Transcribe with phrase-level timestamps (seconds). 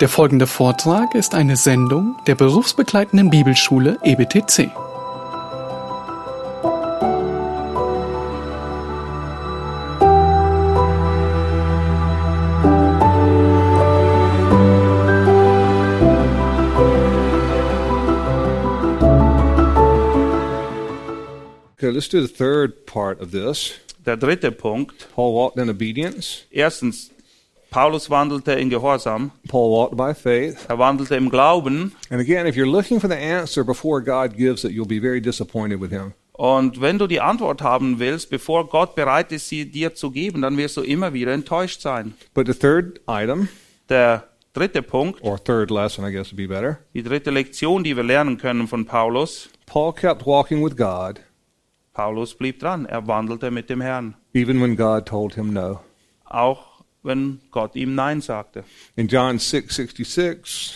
[0.00, 4.70] Der folgende Vortrag ist eine Sendung der berufsbegleitenden Bibelschule EBTC.
[21.78, 23.72] Okay, let's do the third part of this.
[24.04, 25.08] Der dritte Punkt.
[25.14, 26.44] Paul walked in obedience.
[26.50, 27.10] Erstens,
[27.76, 29.32] Paulus wandelte in Gehorsam.
[29.48, 30.64] Paul walked by faith.
[30.66, 31.92] Er wandelte im Glauben.
[32.08, 35.20] And again, if you're looking for the answer before God gives it, you'll be very
[35.20, 36.14] disappointed with him.
[36.32, 40.40] Und wenn du die Antwort haben willst, bevor Gott bereit ist, sie dir zu geben,
[40.40, 42.14] dann wirst du immer wieder enttäuscht sein.
[42.32, 43.50] But the third item,
[43.90, 44.24] Der
[44.54, 46.78] dritte Punkt, or third lesson, I guess would be better.
[46.94, 49.50] die dritte Lektion, die wir lernen können von Paulus.
[49.66, 51.20] Paul kept walking with God
[51.92, 52.86] Paulus blieb dran.
[52.86, 54.14] Er wandelte mit dem Herrn.
[54.32, 55.80] even when God told him no.
[56.24, 56.65] Auch
[57.06, 58.64] wenn Gott ihm Nein sagte.
[58.96, 60.72] In John 6:66,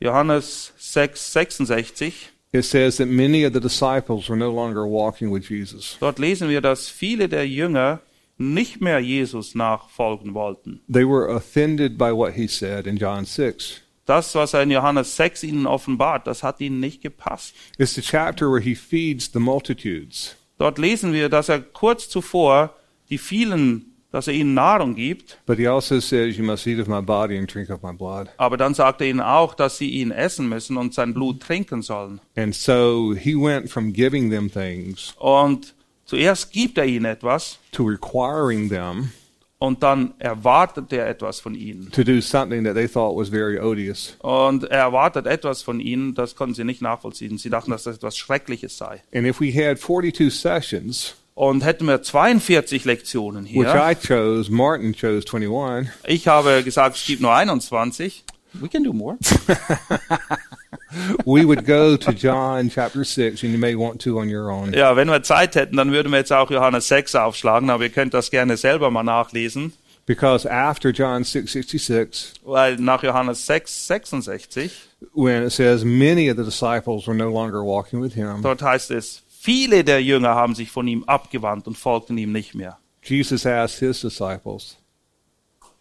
[0.00, 2.30] Johannes 6, 66.
[2.52, 5.96] it says that many of the disciples were no longer walking with Jesus.
[5.98, 8.00] Dort lesen wir, dass viele der Jünger
[8.38, 10.80] nicht mehr Jesus nachfolgen wollten.
[10.88, 13.80] They were offended by what he said in John 6.
[14.06, 17.54] Das, was er in Johannes 6 ihnen offenbart, das hat ihnen nicht gepasst.
[17.78, 20.36] It's the chapter where he feeds the multitudes.
[20.58, 22.74] Dort lesen wir, dass er kurz zuvor
[23.08, 26.86] die vielen, dass er ihnen Nahrung gibt, But he also says, You must eat of
[26.86, 28.28] my body and drink of my blood.
[28.36, 31.82] aber dann sagt er ihnen auch, dass sie ihn essen müssen und sein Blut trinken
[31.82, 32.20] sollen.
[32.36, 37.82] And so he went from giving them things Und zuerst gibt er ihnen etwas to
[37.84, 39.10] requiring them
[39.58, 41.90] und dann erwartet er etwas von ihnen.
[41.90, 44.14] to do something that they thought was very odious.
[44.20, 47.36] Und er erwartet etwas von ihnen, das konnten sie nicht nachvollziehen.
[47.38, 49.02] Sie dachten, dass das etwas Schreckliches sei.
[49.12, 54.52] And if we had 42 sessions, Und hätten wir 42 Lektionen which hier, I chose,
[54.52, 58.24] Martin chose 21, ich habe gesagt, es gibt nur 21.
[58.60, 59.18] We can do more.
[61.26, 64.72] we would go to John chapter 6, and you may want to on your own.
[64.72, 67.90] Ja, wenn wir Zeit hätten, dann würden wir jetzt auch Johannes 6 aufschlagen, aber ihr
[67.90, 69.72] könnt das gerne selber mal nachlesen,
[70.06, 74.70] Because after John 6:66, weil nach Johannes 6, 66,
[75.14, 78.90] when it says many of the disciples were no longer walking with him, dort heißt
[78.90, 82.78] es, viele der Jünger haben sich von ihm abgewandt und folgten ihm nicht mehr.
[83.02, 84.78] Jesus asked his disciples,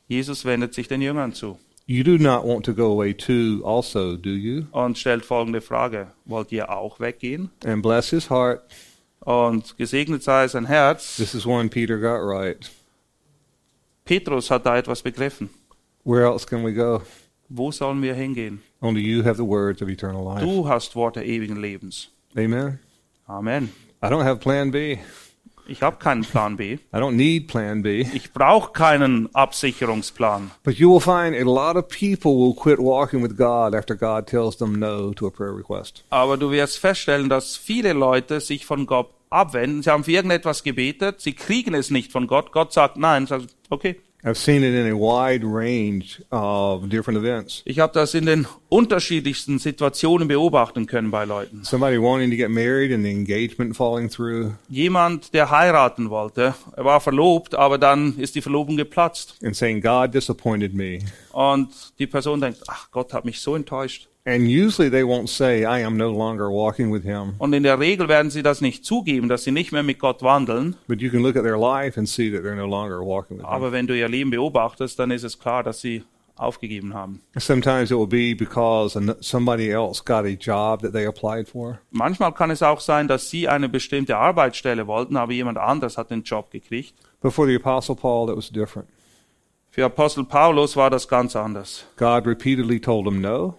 [0.09, 4.15] Jesus wendet sich den Jüngern zu You do not want to go away too, also,
[4.15, 4.63] do you?
[4.71, 7.49] und stellt folgende Frage, wollt ihr auch weggehen?
[7.65, 8.61] And bless his heart.
[9.19, 11.15] Und gesegnet sei sein Herz.
[11.17, 12.69] This is one Peter got right.
[14.05, 15.49] Petrus hat da etwas begriffen.
[16.03, 17.01] Where else can we go?
[17.47, 18.61] Wo sollen wir hingehen?
[18.81, 20.45] Only you have the words of eternal life.
[20.45, 22.09] Du hast Worte ewigen Lebens.
[22.35, 22.79] Amen.
[23.27, 23.71] Amen.
[24.03, 24.97] I don't have plan B.
[25.65, 26.73] Ich habe keinen Plan B.
[26.73, 28.05] I don't need plan B.
[28.13, 30.51] Ich brauche keinen Absicherungsplan.
[30.63, 34.27] But you will find a lot of people will quit walking with God after God
[34.27, 36.03] tells them no to a prayer request.
[36.09, 39.83] Aber du wirst feststellen, dass viele Leute sich von Gott abwenden.
[39.83, 42.51] Sie haben für irgendetwas gebetet, sie kriegen es nicht von Gott.
[42.51, 43.25] Gott sagt nein.
[43.25, 44.01] Sagt, okay.
[44.25, 47.61] I've seen it in a wide range of different events.
[47.65, 51.63] Ich habe das in den unterschiedlichsten Situationen beobachten können bei Leuten.
[51.65, 56.85] Somebody wanting to get married and the engagement falling through, Jemand, der heiraten wollte, er
[56.85, 59.35] war verlobt, aber dann ist die Verlobung geplatzt.
[59.43, 60.99] and saying, God disappointed me.
[61.33, 61.69] Und
[61.99, 64.07] die Person denkt, ach, Gott hat mich so enttäuscht.
[64.25, 67.33] And usually they won't say, I am no longer walking with him.
[67.39, 70.21] Und in der Regel werden sie das nicht zugeben, dass sie nicht mehr mit Gott
[70.23, 70.77] wandeln.
[70.87, 73.43] But you can look at their life and see that they're no longer walking with
[73.45, 73.49] him.
[73.53, 76.03] Aber wenn du ihr Leben beobachtest, dann ist es klar, dass sie
[76.37, 77.21] aufgegeben haben.
[77.37, 81.79] Sometimes it will be because an- somebody else got a job that they applied for.
[81.91, 86.11] Manchmal kann es auch sein, dass sie eine bestimmte Arbeitsstelle wollten, aber jemand anders hat
[86.11, 86.93] den Job gekriegt.
[87.21, 88.87] But for the Apostle Paul, that was different.
[89.69, 91.85] Für Apostel Paulus war das ganz anders.
[91.97, 93.55] God repeatedly told him no.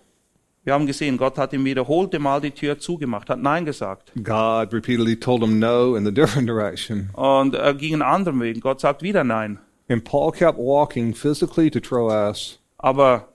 [0.65, 4.13] Wir haben gesehen, Gott hat ihm wiederholte Mal die Tür zugemacht, hat Nein gesagt.
[4.17, 7.11] God repeatedly told him no in the different direction.
[7.13, 8.61] Und er ging einen anderen Weg.
[8.63, 9.59] Gott sagt wieder Nein.
[9.91, 13.29] And Paul kept walking physically to Troas, Aber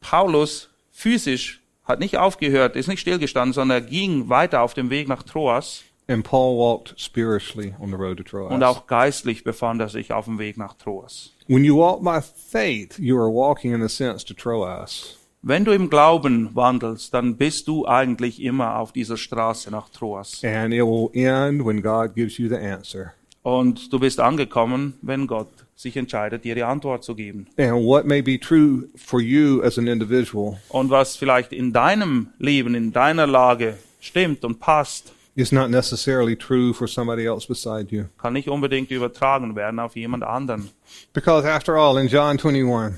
[0.00, 5.06] Paulus physisch hat nicht aufgehört, ist nicht stillgestanden, sondern er ging weiter auf dem Weg
[5.08, 5.84] nach Troas.
[6.08, 8.52] and Paul walked spiritually on the road to Troas.
[8.52, 11.30] Und auch geistlich befand er sich auf dem Weg nach Troas.
[11.46, 15.16] When you walk by faith, you are walking in a sense to Troas.
[15.44, 20.42] Wenn du im Glauben wandelst, dann bist du eigentlich immer auf dieser Straße nach Troas.
[20.44, 23.12] And it will end when God gives you the answer.
[23.42, 27.48] Und du bist angekommen, wenn Gott sich entscheidet, dir die Antwort zu geben.
[27.58, 32.28] And what may be true for you as an individual Und was vielleicht in deinem
[32.38, 37.86] Leben, in deiner Lage stimmt und passt, is not necessarily true for somebody else beside
[37.90, 38.04] you.
[38.16, 40.70] kann nicht unbedingt übertragen werden auf jemand anderen.
[41.12, 42.94] Because after all, in John 21,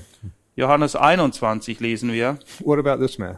[0.55, 2.39] Johannes 21 lesen wir.
[2.63, 3.37] What about this man?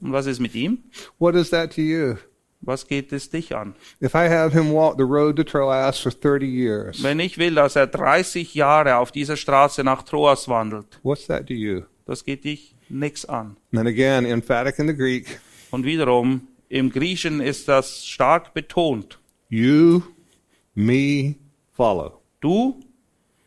[0.00, 0.78] Und was ist mit ihm?
[1.18, 2.16] What is that to you?
[2.60, 3.74] Was geht es dich an?
[4.02, 7.54] If I have him walk the road to Troas for 30 years, Wenn ich will,
[7.54, 11.82] dass er 30 Jahre auf dieser Straße nach Troas wandelt, what's that to you?
[12.06, 13.56] das geht dich nix an.
[13.74, 15.38] And again, emphatic in the Greek,
[15.70, 19.18] Und wiederum, im Griechen ist das stark betont.
[19.48, 20.02] you,
[20.74, 21.36] me,
[21.72, 22.20] follow.
[22.40, 22.80] Du,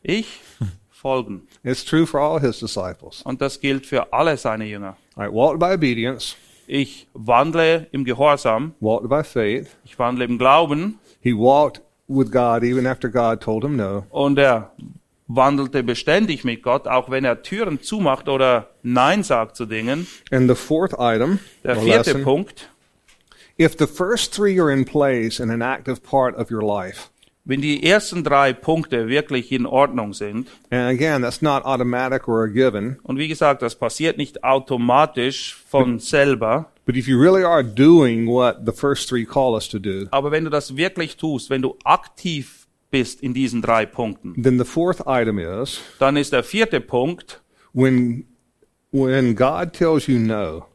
[0.01, 0.39] ich,
[0.99, 1.47] folgen.
[1.63, 3.21] It's true for all his disciples.
[3.23, 4.97] Und das gilt für alle seine Jünger.
[5.15, 6.35] Right, walked by obedience,
[6.67, 9.69] Ich wandle im Gehorsam, walked by faith.
[9.85, 14.05] ich wandle im Glauben He walked with God even after God told him no.
[14.09, 14.71] und er
[15.27, 20.07] wandelte beständig mit Gott, auch wenn er Türen zumacht oder Nein sagt zu Dingen.
[20.31, 22.69] And the fourth item, Der vierte lesson, Punkt,
[23.59, 27.09] if the first three are in place in an active part of your life,
[27.45, 32.43] wenn die ersten drei Punkte wirklich in Ordnung sind, and again, that's not automatic or
[32.43, 37.43] a given, und wie gesagt, das passiert nicht automatisch von selber, but if you really
[37.43, 41.17] are doing what the first three call us to do, aber wenn du das wirklich
[41.17, 46.17] tust, wenn du aktiv bist in diesen drei Punkten, then the fourth item is dann
[46.17, 47.41] ist der vierte Punkt,
[47.73, 48.25] when
[48.91, 50.65] when God tells you no,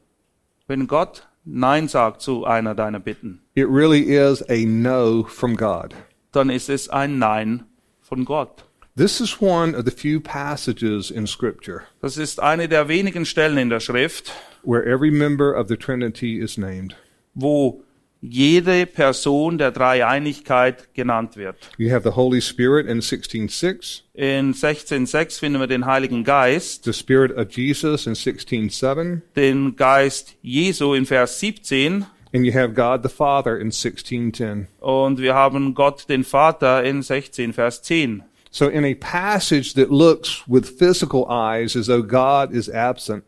[0.66, 5.94] wenn Gott Nein sagt zu einer deiner Bitten, it really is a no from God.
[6.36, 7.64] Dann ist es ein Nein
[8.00, 8.64] von Gott.
[8.96, 13.58] This is one of the few passages in Scripture Das ist eine der wenigen Stellen
[13.58, 14.32] in der Schrift,
[14.62, 16.94] where every member of the Trinity is named.
[17.34, 17.82] wo
[18.20, 21.56] jede Person der Dreieinigkeit genannt wird.
[21.76, 26.92] You have the Holy Spirit in 16:6, In 16.6 finden wir den Heiligen Geist, the
[26.92, 33.02] Spirit of Jesus in 16:7, den Geist Jesu in Vers 17 and you have God
[33.02, 34.66] the Father in 16:10.
[34.80, 38.24] und wir haben Gott den Vater in 16 Vers 10.
[38.50, 43.24] So in a passage that looks with physical eyes as though God is absent,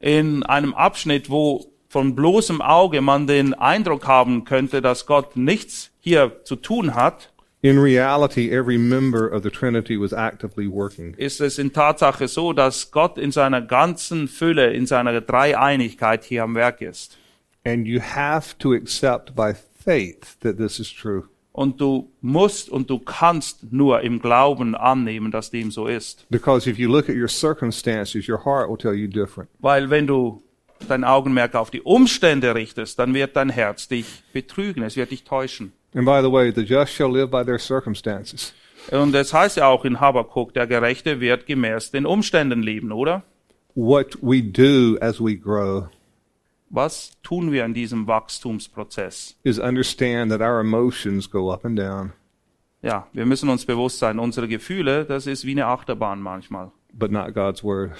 [0.00, 5.90] In einem Abschnitt, wo von bloßem Auge man den Eindruck haben könnte, dass Gott nichts
[6.00, 7.28] hier zu tun hat,
[7.60, 11.14] in reality every member of the Trinity was actively working.
[11.14, 16.42] ist es in Tatsache so, dass Gott in seiner ganzen Fülle, in seiner Dreieinigkeit hier
[16.42, 17.16] am Werk ist.
[17.64, 21.24] And you have to accept by faith that this is true.
[21.52, 26.26] Und du musst und du kannst nur im Glauben annehmen, dass dem so ist.
[26.30, 29.50] Because if you look at your circumstances, your heart will tell you different.
[29.58, 30.42] Weil wenn du
[30.88, 35.24] dein Augenmerk auf die Umstände richtest, dann wird dein Herz dich betrügen, es wird dich
[35.24, 35.72] täuschen.
[35.94, 38.54] And by the way, the just shall live by their circumstances.
[38.90, 43.22] Und es heißt ja auch in Habakkuk, der Gerechte wird gemäß den Umständen leben, oder?
[43.74, 45.88] What we do as we grow
[46.74, 49.36] Was tun wir in diesem Wachstumsprozess?
[49.44, 52.12] is understand that our emotions go up and down,
[52.82, 56.72] Ja, wir müssen uns bewusst sein, unsere Gefühle, das ist wie eine Achterbahn manchmal.
[56.94, 57.92] but not God's word.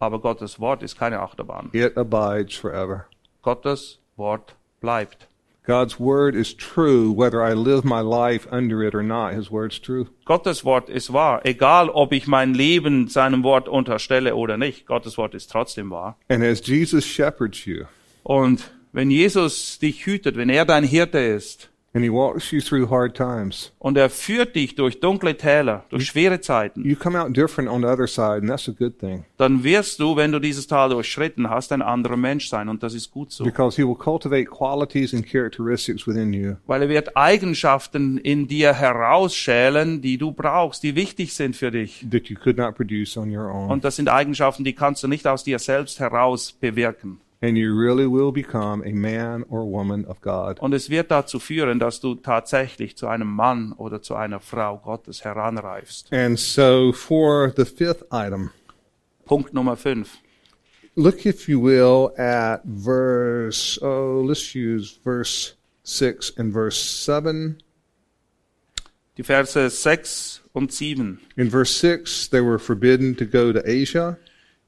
[0.00, 1.68] Aber Gottes Wort ist keine Achterbahn.
[1.72, 3.06] It abides forever.
[3.42, 5.28] Gottes Wort bleibt.
[5.66, 9.34] God's word is true whether I live my life under it or not.
[9.34, 10.06] His word's true.
[10.24, 14.86] Gottes Wort ist wahr, egal ob ich mein Leben seinem Wort unterstelle oder nicht.
[14.86, 16.16] Gottes Wort ist trotzdem wahr.
[16.28, 17.84] And as Jesus shepherds you
[18.28, 22.90] Und wenn Jesus dich hütet, wenn er dein Hirte ist and he walks you through
[22.90, 27.34] hard times, und er führt dich durch dunkle Täler, durch schwere Zeiten, you come out
[27.34, 30.40] different on the other side, and that's a good thing dann wirst du, wenn du
[30.40, 33.44] dieses Tal durchschritten hast, ein anderer Mensch sein und das ist gut so.
[33.44, 38.74] because he will cultivate qualities and characteristics within you Weil er wird Eigenschaften in dir
[38.74, 42.04] herausschälen, die du brauchst, die wichtig sind für dich.
[42.10, 43.70] that you could not produce on your own.
[43.70, 47.20] Und das sind Eigenschaften, die kannst du nicht aus dir selbst heraus bewirken.
[47.40, 50.58] And you really will become a man or woman of God.
[50.58, 54.78] Und es wird dazu führen, dass du tatsächlich zu einem Mann oder zu einer Frau
[54.78, 56.12] Gottes heranreifst.
[56.12, 58.50] And so for the fifth item,
[59.24, 60.18] Punkt Nummer 5.
[60.96, 65.54] look if you will at verse, oh, let's use verse
[65.84, 67.62] 6 and verse 7.
[69.16, 71.20] Die Verse 6 und 7.
[71.36, 74.16] In verse 6, they were forbidden to go to Asia.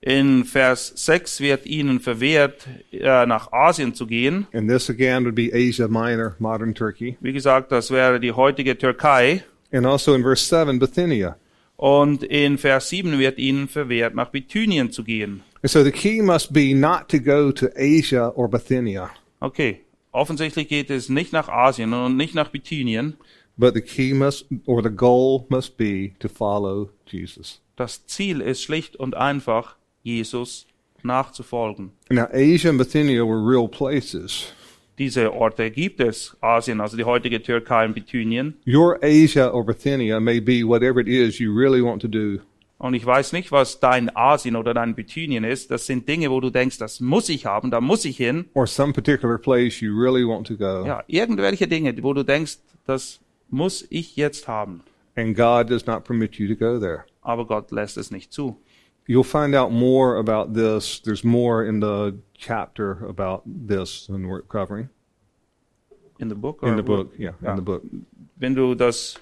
[0.03, 4.47] In Vers 6 wird ihnen verwehrt, äh, nach Asien zu gehen.
[4.55, 7.19] And this again would be Asia Minor, modern Turkey.
[7.21, 9.45] Wie gesagt, das wäre die heutige Türkei.
[9.73, 11.37] And also in verse 7, Bithynia.
[11.77, 15.43] Und in Vers 7 wird ihnen verwehrt, nach Bithynien zu gehen.
[15.63, 19.81] And so the key must be not to go to Asia or Bithynia, Okay,
[20.13, 23.17] offensichtlich geht es nicht nach Asien und nicht nach Bithynien.
[23.59, 27.61] but the key must, or the goal must be to follow Jesus.
[27.77, 30.67] Das Ziel ist schlicht und einfach, Jesus
[31.03, 31.93] nachzufolgen.
[32.11, 34.53] Now, Asia and Bithynia were real places.
[34.99, 38.55] Diese Orte gibt es, Asien, also die heutige Türkei und Bithynien.
[38.67, 42.39] Your Asia or Bithynia may be whatever it is you really want to do.
[42.77, 45.71] Und ich weiß nicht, was dein Asien oder dein Bithynien ist.
[45.71, 48.47] Das sind Dinge, wo du denkst, das muss ich haben, da muss ich hin.
[48.55, 50.85] or some particular place you really want to go.
[50.87, 54.83] Ja, irgendwelche Dinge, wo du denkst, das muss ich jetzt haben.
[55.17, 57.05] And God does not permit you to go there.
[57.23, 58.57] Aber Gott lässt es nicht zu.
[59.11, 61.01] You'll find out more about this.
[61.01, 64.89] There's more in the chapter about this than we're covering.
[66.21, 66.61] In the book?
[66.63, 67.49] In the book, yeah, Ja.
[67.49, 67.57] in ah.
[67.57, 67.83] the book.
[68.37, 69.19] Wenn du das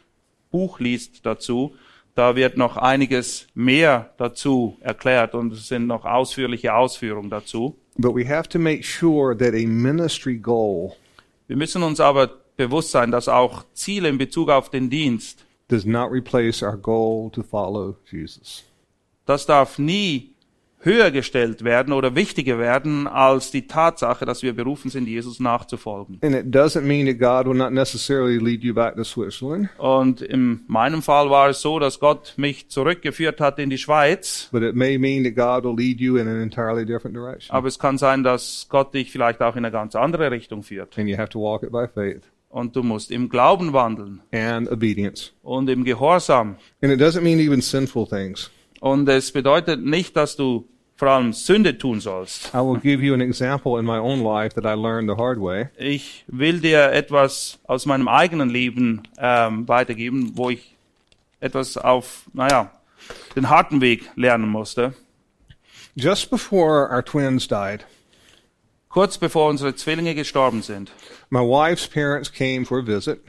[0.51, 1.73] Buch liest dazu,
[2.15, 7.75] da wird noch einiges mehr dazu erklärt und es sind noch ausführliche Ausführungen dazu.
[7.97, 10.97] But we have to make sure that a ministry goal
[11.47, 12.29] Wir müssen uns aber
[12.59, 17.31] bewusst sein, dass auch Ziele in Bezug auf den Dienst, does not replace our goal
[17.31, 18.68] to follow Jesus.
[19.29, 20.33] Das darf nie
[20.81, 26.21] höher gestellt werden oder wichtiger werden als die Tatsache, dass wir berufen sind, Jesus nachzufolgen.
[29.79, 34.49] Und in meinem Fall war es so, dass Gott mich zurückgeführt hat in die Schweiz.
[37.49, 40.97] Aber es kann sein, dass Gott dich vielleicht auch in eine ganz andere Richtung führt.
[40.99, 44.71] And you have to walk it by faith Und du musst im Glauben wandeln and
[44.71, 45.33] obedience.
[45.43, 46.57] und im Gehorsam.
[46.83, 48.51] And it doesn't mean even sinful things.
[48.81, 52.51] Und es bedeutet nicht, dass du vor allem Sünde tun sollst.
[52.55, 55.39] I will give you an example in my own life that I learned the hard
[55.41, 55.69] way.
[55.79, 60.75] Ich will dir etwas aus meinem eigenen Leben ähm, weitergeben, wo ich
[61.41, 62.73] etwas auf, naja,
[63.37, 64.95] den harten Weg lernen musste.
[65.95, 67.85] Just before our twins died,
[68.89, 70.91] Kurz bevor unsere Zwillinge gestorben sind,
[71.29, 73.21] my wife's parents came for a visit,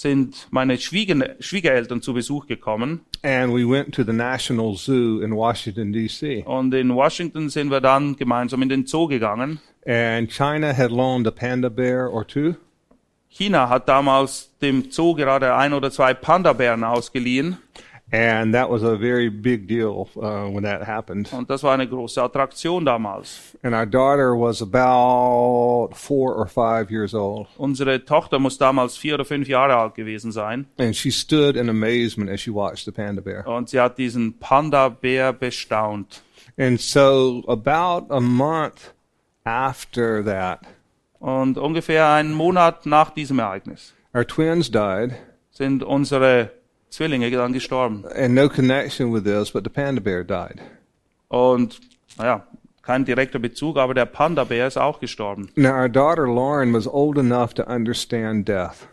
[0.00, 3.00] sind meine Schwieger Schwiegereltern zu Besuch gekommen.
[3.22, 6.42] and we went to the National Zoo in Washington, D.C.
[6.44, 9.58] Und in Washington sind wir dann gemeinsam in den Zoo gegangen.
[9.86, 12.54] And China had loaned a panda bear or two,
[13.30, 17.56] China hat damals dem Zoo gerade ein oder zwei Panda-Bären ausgeliehen.
[18.12, 21.32] And that was a very big deal uh, when that happened.
[21.32, 23.56] Und das war eine große Attraktion damals.
[23.62, 29.14] And our daughter was about four or five years old, Unsere Tochter muss damals vier
[29.14, 30.66] oder fünf Jahre alt gewesen sein.
[30.78, 33.46] and she stood in amazement as she watched the panda bear.
[33.46, 36.22] Und sie hat diesen Panda-Bär bestaunt.
[36.58, 38.94] And so, about a month
[39.44, 40.60] after that,
[41.18, 45.12] Und ungefähr einen Monat nach diesem Ereignis our twins died,
[45.50, 46.50] sind unsere
[46.90, 48.04] Zwillinge dann gestorben.
[48.14, 50.60] and no connection with this, but the panda bear died.
[51.28, 51.80] Und,
[52.16, 52.46] naja,
[52.82, 55.50] kein direkter Bezug, aber der Panda-Bär ist auch gestorben.
[55.56, 58.88] Now, our daughter Lauren was old enough to understand death.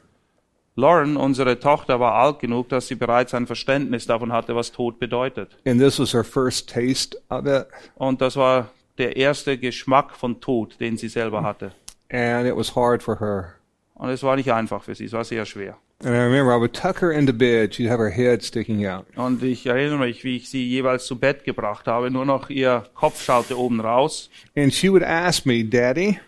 [0.75, 4.99] Lauren, unsere Tochter, war alt genug, dass sie bereits ein Verständnis davon hatte, was Tod
[4.99, 5.55] bedeutet.
[5.67, 7.67] And this was her first taste of it.
[7.93, 11.73] Und das war der erste Geschmack von Tod, den sie selber hatte.
[12.11, 13.53] And it was hard for her.
[13.93, 15.77] Und es war nicht einfach für sie, es war sehr schwer.
[16.05, 17.73] And I remember I would tuck her into bed.
[17.73, 19.05] She'd have her head sticking out.
[19.15, 22.83] Und ich erinnere mich, wie ich sie jeweils zu Bett gebracht habe, nur noch ihr
[22.93, 24.29] Kopf schaute oben raus.
[24.55, 26.19] And she would ask me, Daddy,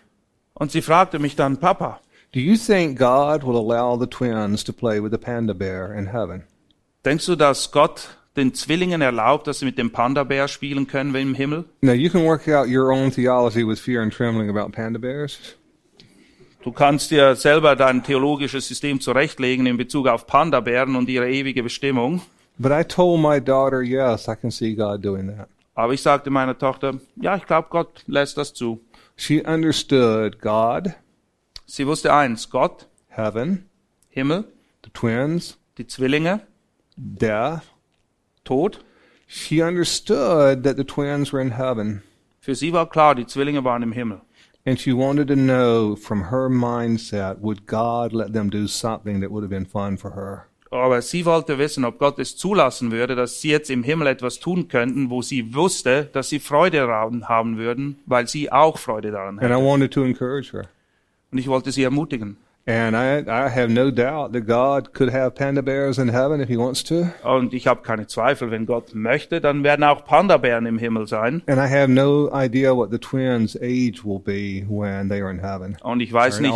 [0.54, 2.00] Und sie fragte mich dann, Papa,
[2.32, 6.06] do you think God will allow the twins to play with the panda bear in
[6.12, 6.44] heaven?
[7.04, 11.34] denkst du, dass Gott den Zwillingen erlaubt, dass sie mit dem Panda-Bär spielen können im
[11.34, 11.64] Himmel?
[11.80, 15.38] Now, you can work out your own theology with fear and trembling about panda bears.
[16.66, 21.62] Du kannst dir selber dein theologisches System zurechtlegen in Bezug auf Panda-Bären und ihre ewige
[21.62, 22.22] Bestimmung.
[22.58, 25.48] But I told my daughter, yes, I can see God doing that.
[25.76, 28.80] Aber ich sagte meiner Tochter, ja, ich glaube, Gott lässt das zu.
[29.16, 30.94] She understood God,
[31.66, 33.66] Sie wusste eins, Gott, heaven,
[34.08, 34.42] Himmel,
[34.84, 36.40] the twins, die Zwillinge,
[36.96, 37.62] death.
[38.42, 38.80] Tod.
[39.28, 42.02] She understood that the twins were in heaven.
[42.40, 44.20] Für sie war klar, die Zwillinge waren im Himmel.
[44.66, 49.30] And she wanted to know from her mindset, would God let them do something that
[49.30, 50.46] would have been fun for her?
[50.72, 54.40] Aber sie wollte wissen, ob Gott es zulassen würde, dass sie jetzt im Himmel etwas
[54.40, 59.12] tun könnten, wo sie wusste, dass sie Freude daran haben würden, weil sie auch Freude
[59.12, 59.64] daran And I hätten.
[59.64, 60.64] wanted to encourage her.
[61.30, 62.36] Und ich wollte sie ermutigen.
[62.68, 66.48] And I, I have no doubt that God could have panda bears in heaven if
[66.48, 67.12] he wants to.
[67.22, 71.42] Und ich habe keine Zweifel, wenn Gott möchte, dann werden auch Panda-Bären im Himmel sein.
[71.46, 75.38] And I have no idea what the twins' age will be when they are in
[75.38, 75.76] heaven.
[75.80, 76.52] Und ich weiß nicht,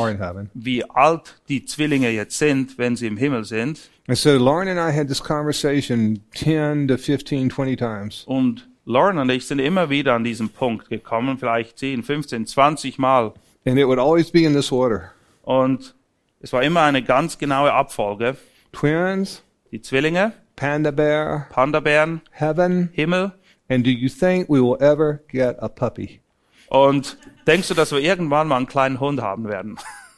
[0.54, 3.88] wie alt die Zwillinge jetzt sind, wenn sie im Himmel sind.
[4.08, 8.24] And so Lauren and I had this conversation 10 to 15, 20 times.
[8.26, 12.98] Und Lauren und ich sind immer wieder an diesen Punkt gekommen, vielleicht 10, 15, 20
[12.98, 13.32] Mal.
[13.64, 15.12] And it would always be in this order.
[15.42, 15.94] Und
[16.40, 18.36] es war immer eine ganz genaue Abfolge.
[18.72, 19.42] Twins,
[19.72, 23.32] Die Zwillinge, panda bear, Panda-Bären, heaven, Himmel.
[23.68, 26.20] and do you think we will ever get a puppy?
[26.68, 29.76] Und denkst du, dass wir irgendwann mal einen kleinen Hund haben werden?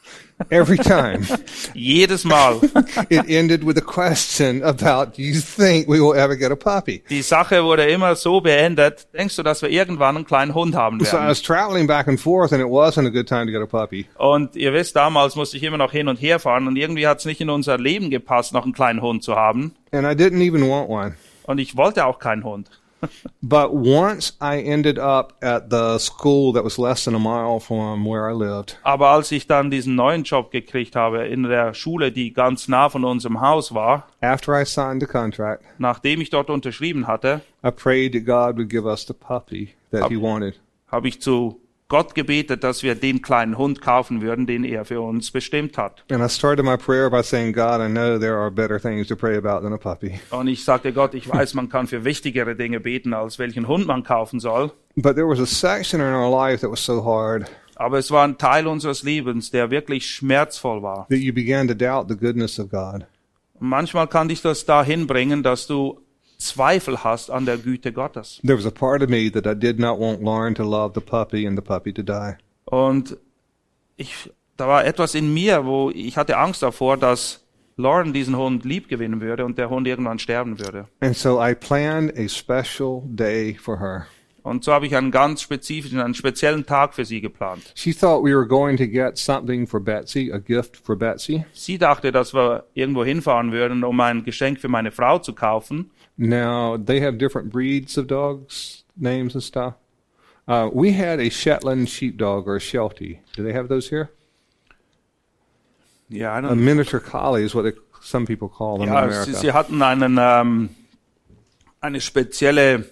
[0.49, 1.25] Every time.
[1.73, 2.59] Jedes Mal.
[3.09, 7.01] it ended with a question about, do you think we will ever get a puppy?
[7.09, 9.07] Die Sache wurde immer so beendet.
[9.13, 11.29] Denkst du, dass wir irgendwann einen kleinen Hund haben So I werden?
[11.29, 14.05] was traveling back and forth and it wasn't a good time to get a puppy.
[14.17, 17.19] Und ihr wisst, damals musste ich immer noch hin und her fahren und irgendwie hat
[17.19, 19.73] es nicht in unser Leben gepasst, noch einen kleinen Hund zu haben.
[19.91, 21.15] And I didn't even want one.
[21.45, 22.69] Und ich wollte auch keinen Hund.
[23.41, 28.05] But once I ended up at the school that was less than a mile from
[28.05, 32.11] where I lived, Aber als ich dann diesen neuen Job gekriegt habe in der Schule,
[32.11, 36.49] die ganz nah von unserem Haus war, after I signed the contract, nachdem ich dort
[36.49, 40.59] unterschrieben hatte, I prayed that God would give us the puppy that He wanted.
[40.87, 41.59] habe ich zu
[41.93, 46.03] Gott gebetet, dass wir den kleinen Hund kaufen würden, den er für uns bestimmt hat.
[46.09, 49.15] And I started my prayer by saying, God, I know there are better things to
[49.15, 50.19] pray about than a puppy.
[50.31, 53.85] Und ich sagte Gott, ich weiß, man kann für wichtigere Dinge beten, als welchen Hund
[53.85, 54.71] man kaufen soll.
[54.95, 57.45] But there was a section in our life that was so hard
[57.75, 61.05] Aber es war ein Teil unseres Lebens, der wirklich schmerzvoll war.
[61.11, 63.05] that you began to doubt the goodness of God.
[63.59, 65.99] Und manchmal kann dich das dahin bringen, dass du
[66.43, 68.39] Zweifel hast an der Güte Gottes.
[68.43, 71.01] There was a part of me that I did not want Lauren to love the
[71.01, 72.37] puppy and the puppy to die.
[72.65, 73.17] Und
[73.97, 77.43] ich, da war etwas in mir, wo ich hatte Angst davor, dass
[77.75, 80.87] Lauren diesen Hund lieb gewinnen würde und der Hund irgendwann sterben würde.
[80.99, 84.07] And so I planned a special day for her.
[84.43, 87.71] Und so habe ich einen ganz spezifischen, einen speziellen Tag für sie geplant.
[87.75, 91.45] She thought we were going to get something for Betsy, a gift for Betsy.
[91.53, 95.91] Sie dachte, dass wir irgendwo hinfahren würden, um ein Geschenk für meine Frau zu kaufen.
[96.17, 99.73] Now, they have different breeds of dogs, names and stuff.
[100.47, 103.21] Uh, we had a Shetland sheepdog or a Sheltie.
[103.35, 104.09] Do they have those here?
[106.09, 109.23] Ja, A miniature collie is what they, some people call them in America.
[109.25, 110.69] sie, sie hatten einen, ähm,
[111.81, 112.85] eine spezielle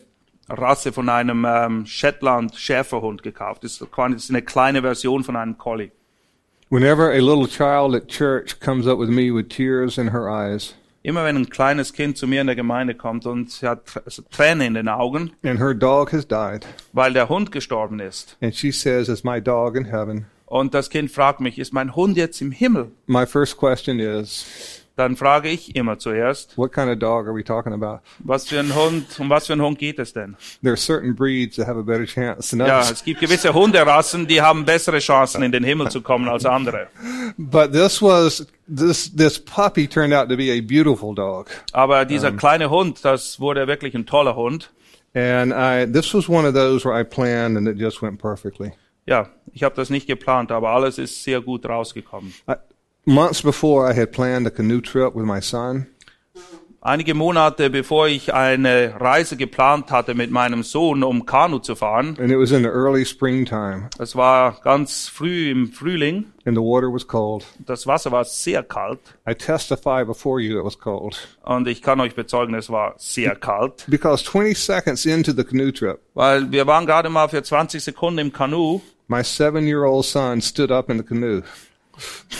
[0.49, 3.63] Rasse von einem ähm, Shetland Schäferhund gekauft.
[3.63, 5.91] Das ist quasi eine kleine Version von einem Collie.
[6.69, 10.73] Whenever a little child at church comes up with me with tears in her eyes
[11.03, 14.23] Immer wenn ein kleines Kind zu mir in der Gemeinde kommt und sie hat Tr-
[14.29, 18.55] Tränen in den Augen, and her dog has died, weil der Hund gestorben ist, and
[18.55, 20.25] she says, Is my dog in heaven?
[20.45, 22.91] und das Kind fragt mich, ist mein Hund jetzt im Himmel?
[23.07, 27.43] My first question is, Dann frage ich immer zuerst, What kind of dog are we
[27.43, 28.01] talking about?
[28.19, 30.35] was für ein Hund, um was für ein Hund geht es denn?
[30.61, 32.91] There are certain breeds that have a better chance than Ja, others.
[32.91, 36.85] es gibt gewisse Hunderassen, die haben bessere Chancen, in den Himmel zu kommen als andere.
[37.39, 41.47] But this was this this puppy turned out to be a beautiful dog.
[41.71, 44.71] Aber dieser kleine Hund, das wurde wirklich ein toller Hund.
[45.15, 48.73] And I this was one of those where I planned and it just went perfectly.
[49.07, 52.35] Ja, ich habe das nicht geplant, aber alles ist sehr gut rausgekommen.
[52.47, 52.53] I,
[53.05, 55.87] months before I had planned a canoe trip with my son.
[56.83, 62.17] Einige Monate bevor ich eine Reise geplant hatte mit meinem Sohn, um Kanu zu fahren,
[62.19, 63.87] and it was in the early springtime.
[63.99, 67.45] Das war ganz früh im Frühling, and the water was cold.
[67.67, 68.99] das Wasser war sehr kalt.
[69.29, 71.15] I testify before you it was cold.
[71.43, 75.71] und ich kann euch bezeugen, es war sehr kalt, Because 20 seconds into the canoe
[75.71, 80.71] trip, weil wir waren gerade mal für 20 Sekunden im Kanu, my 7-year-old son stood
[80.71, 81.43] up in the canoe.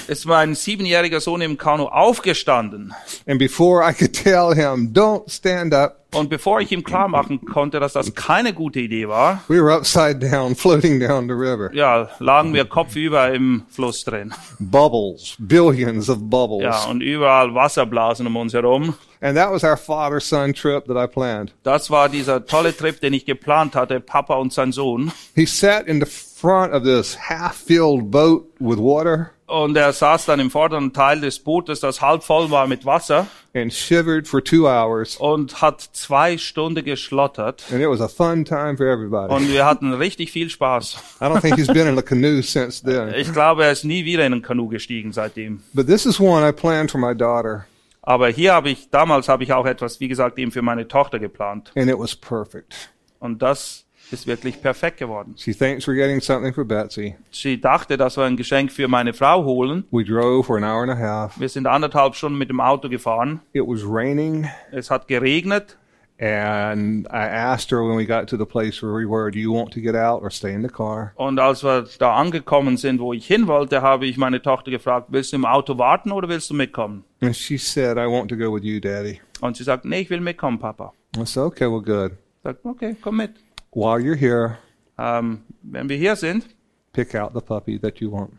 [0.08, 2.94] Ist mein siebenjähriger Sohn im Kanu aufgestanden
[3.28, 7.46] And before I could tell him, "Don't stand up," und bevor ich ihm klar machen
[7.46, 11.70] konnte, dass das keine gute Idee war, we were upside down floating down the river.
[11.74, 14.34] ja, lagen wir kopfüber im Fluss drin.
[14.60, 16.64] Bubbles, billions of bubbles.
[16.64, 18.96] Ja, und überall Wasserblasen um uns herum.
[19.24, 21.54] And that was our father-son trip that I planned.
[21.62, 25.12] Das war dieser tolle Trip, den ich geplant hatte, Papa und sein Sohn.
[25.36, 26.08] He sat in the
[26.42, 31.40] front of this half-filled boat with water Und er saß dann im vorderen Teil des
[31.40, 35.18] Bootes, das halb voll war mit Wasser and shivered for two hours.
[35.18, 37.66] und hat zwei Stunden geschlottert.
[37.70, 39.34] And it was a fun time for everybody.
[39.34, 40.98] Und wir hatten richtig viel Spaß.
[41.20, 43.14] I don't think he's been in a canoe since then.
[43.18, 45.62] Ich glaube, er ist nie wieder in ein Kanu gestiegen seitdem.
[45.74, 47.66] But this is one I planned for my daughter,
[48.04, 51.20] Aber hier habe ich, damals habe ich auch etwas, wie gesagt, eben für meine Tochter
[51.20, 51.72] geplant.
[51.76, 52.74] and it was perfect.
[53.20, 55.36] Und das ist wirklich perfekt geworden.
[55.38, 57.16] She thinks we're getting something for Betsy.
[57.32, 59.86] Sie dachte, dass wir ein Geschenk für meine Frau holen.
[59.92, 61.40] We drove for an hour and a half.
[61.40, 63.42] Wir sind anderthalb Stunden mit dem Auto gefahren.
[63.54, 65.78] It was raining, Es hat geregnet.
[66.24, 69.52] and I asked her when we got to the place where we were, "Do you
[69.52, 73.00] want to get out or stay in the car?" Und als wir da angekommen sind,
[73.00, 76.30] wo ich hin wollte, habe ich meine Tochter gefragt, willst du im Auto warten oder
[76.30, 77.04] willst du mitkommen?
[77.22, 80.10] And she said, "I want to go with you, Daddy." Und sie sagt, nee, ich
[80.12, 80.94] will mitkommen, Papa.
[81.18, 82.12] I said, "Okay, well, good.
[82.12, 83.32] Ich sag, okay, komm mit.
[83.74, 84.58] While you're here,
[84.98, 86.46] Ähm, wenn wir hier sind,
[86.94, 88.32] pick out the puppy that you want."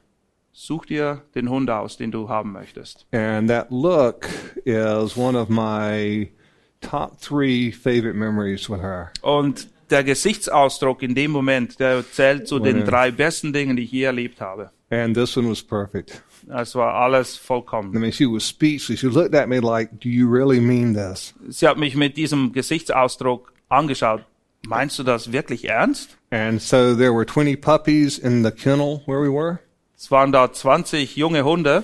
[0.55, 3.07] such dir den Hund aus, den du haben möchtest.
[3.13, 4.29] And that look
[4.67, 6.31] is one of my
[6.83, 9.11] top three favorite memories with her.
[9.23, 13.93] Und der Gesichtsausdruck in dem Moment, der zählt zu den drei besten Dingen, die ich
[13.93, 14.71] je erlebt habe.
[14.91, 16.23] And this one was perfect.
[16.49, 17.93] Es war alles I vollkommen.
[17.99, 19.01] mean, she was speechless.
[19.01, 21.33] She looked at me like, Do you really mean this?
[21.49, 24.23] Sie hat mich mit diesem Gesichtsausdruck angeschaut.
[24.67, 26.17] Meinst du das wirklich ernst?
[26.31, 29.59] And so there were 20 puppies in the kennel where we were.
[29.97, 31.83] Es waren da 20 junge Hunde.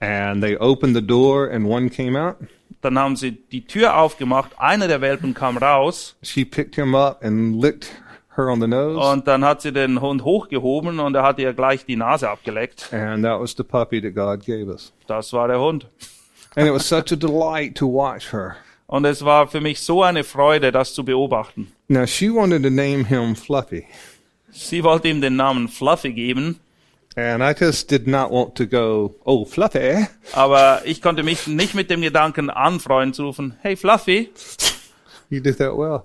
[0.00, 2.36] And they opened the door and one came out.
[2.82, 4.52] Dann haben sie die Tür aufgemacht.
[4.58, 7.90] Einer der Welpen kam raus She picked him up and licked
[8.36, 8.98] her on the nose.
[8.98, 12.92] und dann hat sie den Hund hochgehoben und er hat ihr gleich die Nase abgeleckt.
[12.92, 14.92] And that was the puppy that God gave us.
[15.06, 15.86] Das war der Hund.
[16.54, 18.56] And it was such a delight to watch her.
[18.90, 21.70] Und es war für mich so eine Freude, das zu beobachten.
[21.86, 23.84] Now, she wanted to name him Fluffy.
[24.50, 26.58] Sie wollte ihm den Namen Fluffy geben,
[27.16, 30.06] And I just did not want to go, oh, Fluffy.
[30.32, 34.30] aber ich konnte mich nicht mit dem Gedanken anfreunden zu rufen, hey Fluffy.
[35.28, 36.02] You did that well.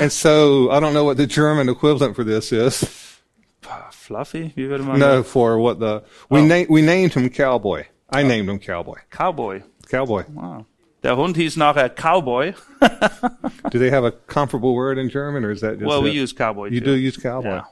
[0.00, 2.86] and so I don't know what the German equivalent for this is.
[3.90, 4.52] Fluffy?
[4.56, 6.44] Wie würde man No, for what the we Oh.
[6.44, 7.84] na- we named him Cowboy.
[8.10, 8.98] I named him Cowboy.
[9.10, 9.62] Cowboy.
[9.88, 10.24] Cowboy.
[10.36, 10.64] Ah.
[11.02, 12.54] Der Hund hieß nachher Cowboy.
[13.70, 16.32] Do they have a comparable word in German, or is that just well, we use
[16.34, 16.70] Cowboy.
[16.70, 16.86] you too.
[16.86, 17.56] do use Cowboy?
[17.56, 17.64] Ja.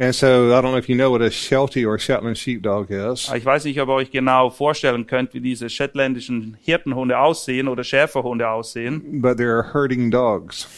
[0.00, 3.28] And so I don't know if you know what a Sheltie or Shetland sheepdog is.
[3.34, 7.82] Ich weiß nicht, ob ihr euch genau vorstellen könnt, wie diese shetländischen Hirtenhunde aussehen oder
[7.82, 9.20] Schäferhunde aussehen.
[9.20, 10.68] but they're herding dogs.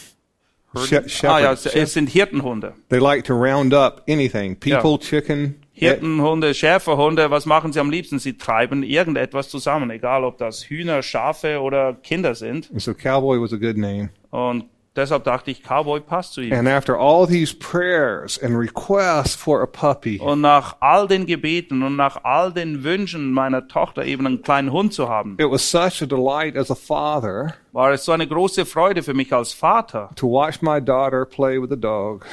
[0.87, 1.65] She- ah ja, shepherds.
[1.65, 2.73] es, es sind Hirtenhunde.
[2.89, 5.55] They like to round up anything, people, chicken.
[5.85, 8.19] Hirtenhunde, Schäferhunde, was machen sie am liebsten?
[8.19, 12.69] Sie treiben irgendetwas zusammen, egal ob das Hühner, Schafe oder Kinder sind.
[12.71, 14.09] And so Cowboy was a good name.
[14.29, 14.65] Und
[14.95, 16.53] deshalb dachte ich, Cowboy passt zu ihm.
[16.53, 21.81] And after all these prayers and requests for a puppy, Und nach all den Gebeten
[21.81, 25.69] und nach all den Wünschen meiner Tochter eben einen kleinen Hund zu haben, it was
[25.69, 29.53] such a delight as a father war es so eine große Freude für mich als
[29.53, 32.25] Vater, to watch my daughter play with a dog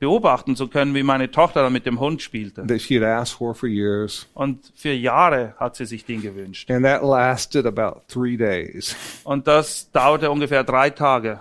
[0.00, 2.66] beobachten zu können, wie meine Tochter dann mit dem Hund spielte.
[2.66, 4.26] that she had asked for for years.
[4.34, 6.68] Und für Jahre hat sie sich den gewünscht.
[6.70, 8.96] And that lasted about three days.
[9.22, 11.40] Und das dauerte ungefähr drei Tage.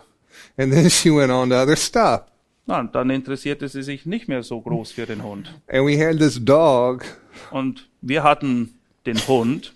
[0.57, 2.21] And then she went on to other stuff.
[2.65, 5.51] Na, und dann interessierte sie sich nicht mehr so groß für den Hund.
[5.67, 7.03] And we had this dog.
[7.49, 9.73] Und wir hatten den Hund.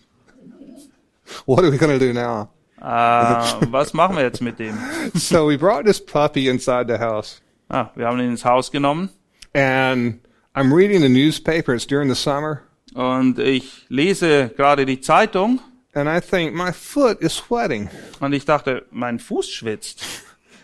[1.45, 2.49] What are we to do now?
[2.79, 4.77] Äh, was machen wir jetzt mit dem?
[5.13, 7.41] so we brought this puppy inside the house.
[7.75, 9.09] Ah, wir haben ihn ins Haus genommen
[9.55, 10.19] And
[10.55, 11.73] I'm reading the newspaper.
[11.73, 12.61] It's during the summer.
[12.93, 15.59] und ich lese gerade die Zeitung
[15.95, 17.89] And I think, my foot is sweating.
[18.19, 20.03] und ich dachte, mein Fuß schwitzt.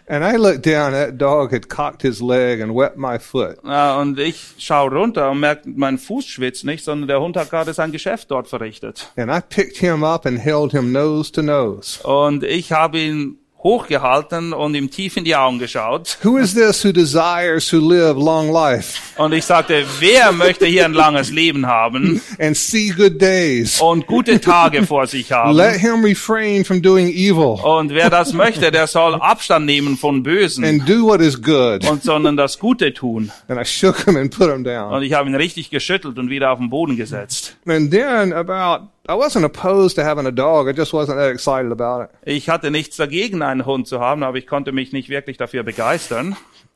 [0.08, 3.58] And I looked down, that dog had cocked his leg and wet my foot.
[3.64, 7.50] Ja, und ich schaue runter und merke, mein Fuß schwitzt nicht, sondern der Hund hat
[7.52, 9.12] gerade sein Geschäft dort verrichtet.
[9.18, 12.02] And I picked him up and held him nose to nose.
[12.08, 16.18] Und ich habe ihn hochgehalten und ihm tief in die Augen geschaut.
[16.24, 20.86] Who is this who desires to live long life Und ich sagte, wer möchte hier
[20.86, 23.82] ein langes Leben haben and see good days?
[23.82, 25.56] und gute Tage vor sich haben?
[25.56, 30.24] Let him refrain from doing evil Und wer das möchte, der soll Abstand nehmen von
[30.24, 31.86] Bösen and do what is good.
[31.90, 33.32] und sondern das Gute tun.
[33.48, 34.94] And I shook him and put him down.
[34.94, 37.58] Und ich habe ihn richtig geschüttelt und wieder auf den Boden gesetzt.
[37.68, 40.68] And then about, I wasn't opposed to having a dog.
[40.70, 42.10] I just wasn't that excited about it.
[42.26, 45.64] Ich hatte nichts dagegen, einen Hund zu haben, aber ich konnte mich nicht wirklich dafür
[45.64, 46.36] begeistern.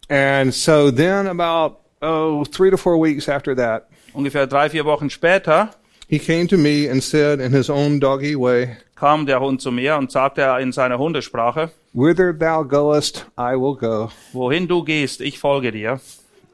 [0.10, 5.12] And so then about, oh, three to four weeks after that, Ungefähr drei, vier Wochen
[5.12, 5.69] später
[6.08, 9.72] he came to me and said in his own doggy way, kam der Hund zu
[9.72, 14.10] mir und sagte in seiner Hundesprache, Whither thou goest, I will go.
[14.32, 16.00] wohin du gehst, ich folge dir.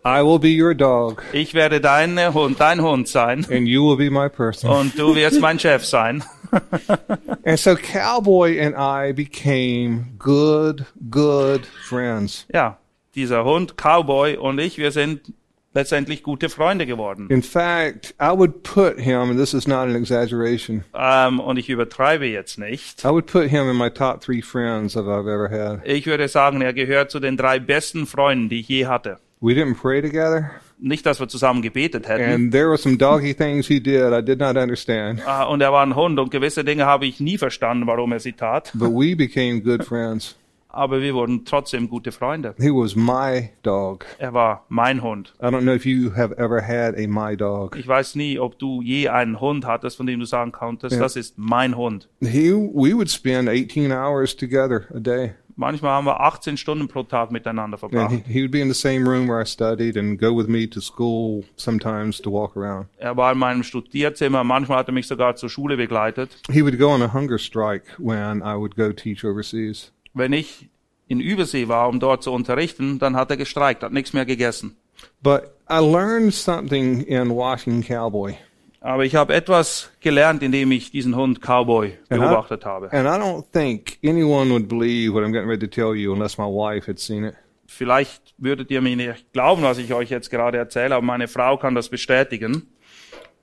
[0.10, 3.98] I will be your dog, Ich werde dein Hund, dein Hund sein and you will
[3.98, 4.70] be my person.
[4.70, 6.24] und du wirst mein Chef sein.
[7.46, 12.48] And so Cowboy and I became good, good friends.
[12.52, 12.80] Ja,
[13.14, 15.32] dieser Hund, Cowboy und ich, wir sind
[15.76, 17.28] letztendlich gute Freunde geworden.
[17.30, 21.70] In fact, I would put him, and this is not an exaggeration, Ähm, und ich
[21.70, 23.04] übertreibe jetzt nicht.
[23.04, 25.82] I would put him in my top three friends that I've ever had.
[25.86, 29.20] Ich würde sagen, er gehört zu den drei besten Freunden, die ich je hatte.
[29.42, 32.34] We didn't pray together, Nicht, dass wir zusammen gebetet hätten.
[32.34, 35.72] and there were some doggy things he did I did not understand, Ah, und er
[35.72, 38.72] war ein Hund und gewisse Dinge habe ich nie verstanden, warum er sie tat.
[38.74, 40.36] but we became good friends.
[40.72, 42.54] Aber wir wurden trotzdem gute Freunde.
[42.60, 44.06] He was my dog.
[44.20, 45.34] Er war mein Hund.
[45.42, 47.76] I don't know if you have ever had a my dog.
[47.76, 51.02] Ich weiß nie, ob du je einen Hund hattest, von dem du sagen konntest, Ja.
[51.02, 52.08] das ist mein Hund.
[52.22, 55.32] He, we would spend 18 hours together a day.
[55.60, 58.12] Manchmal haben wir 18 Stunden pro Tag miteinander And verbracht.
[58.12, 60.66] he, he would be in the same room where I studied and go with me
[60.70, 62.88] to school sometimes to walk around.
[62.98, 66.30] Er war in meinem Studierzimmer, manchmal hat er mich sogar zur Schule begleitet.
[66.50, 69.92] He would go on a hunger strike when I would go teach overseas.
[70.14, 70.70] Wenn ich
[71.10, 74.78] in Übersee war, um dort zu unterrichten, dann hat er gestreikt, hat nichts mehr gegessen.
[75.22, 78.38] But I learned something in watching Cowboy.
[78.82, 82.90] Aber ich habe etwas gelernt, indem ich diesen Hund Cowboy beobachtet habe.
[82.94, 86.38] and I don't think anyone would believe what I'm getting ready to tell you unless
[86.38, 87.36] my wife had seen it.
[87.68, 91.58] Vielleicht würdet ihr mir nicht glauben, was ich euch jetzt gerade erzähle, aber meine Frau
[91.58, 92.68] kann das bestätigen.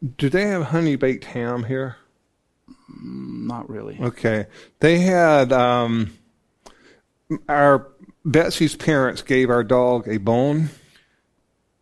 [0.01, 1.97] Do they have honey baked ham here?
[2.89, 3.99] Not really.
[4.03, 4.47] Okay.
[4.81, 6.11] They had um
[7.49, 7.87] our
[8.25, 10.71] Betsy's parents gave our dog a bone.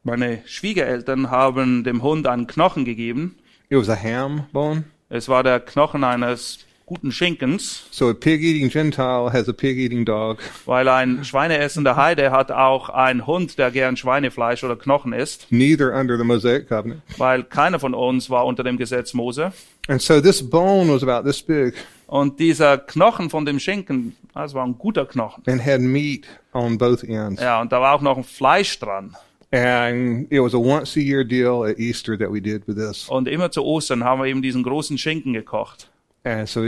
[0.03, 3.37] Meine Schwiegereltern haben dem Hund einen Knochen gegeben.
[3.71, 4.85] It was a ham bone.
[5.09, 9.79] Es war der Knochen eines guten Schinkens, So a pig eating Gentile has a pig
[9.79, 10.39] eating dog.
[10.67, 15.95] weil ein schweineessender Heide hat auch einen Hund, der gern Schweinefleisch oder Knochen isst, Neither
[15.99, 17.01] under the Mosaic covenant.
[17.17, 19.53] weil keiner von uns war unter dem Gesetz Mose.
[19.89, 21.75] And so this bone was about this big
[22.07, 25.43] Und dieser Knochen von dem Schinken, das war ein guter Knochen.
[25.47, 27.41] and had meat on both ends.
[27.41, 29.17] Ja, und da war auch noch ein Fleisch dran.
[29.55, 33.09] And it was a once a year deal at Easter that we did with this.
[33.09, 35.89] Und immer zu Ostern haben wir eben diesen großen Schinken gekocht.
[36.25, 36.63] And so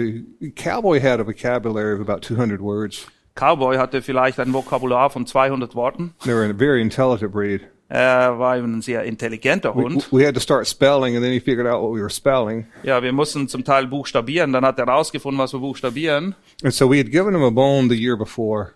[0.54, 3.06] Cowboy had a vocabulary of about 200 words.
[3.34, 6.14] Cowboy hatte vielleicht ein Vokabular von 200 Worten.
[6.24, 7.62] They were a very intelligent breed.
[7.88, 10.08] Er war eben ein sehr intelligenter We, Hund.
[10.12, 12.66] we had to start spelling, and then he figured out what we were spelling.
[12.82, 14.52] Ja, wir mussten zum Teil buchstabieren.
[14.52, 16.34] Dann hat er rausgefunden, was wir buchstabieren.
[16.62, 18.72] And so we had given him a bone the year before,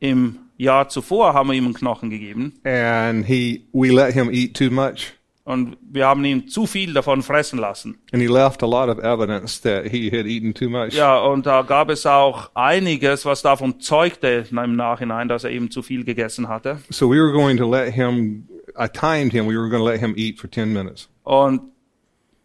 [0.00, 2.54] Im Jahr zuvor haben wir ihm einen Knochen gegeben.
[2.64, 5.12] and he we let him eat too much,
[5.44, 7.98] Und wir haben ihn zu viel davon fressen lassen.
[8.12, 10.92] and he left a lot of evidence that he had eaten too much.
[10.94, 15.70] Ja, und da gab es auch einiges, was davon zeugte im Nachhinein, dass er eben
[15.70, 16.78] zu viel gegessen hatte.
[16.90, 18.46] So we were going to let him.
[18.78, 19.46] I timed him.
[19.46, 21.08] We were going to let him eat for 10 minutes.
[21.24, 21.60] Und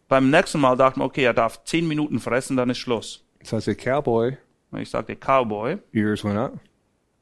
[0.08, 3.24] beim nächsten Mal dachten wir, okay, er darf zehn Minuten fressen, dann ist Schluss.
[3.42, 4.36] So I said, "Cowboy."
[4.70, 6.52] Und ich sagte, Cowboy, Ears went up.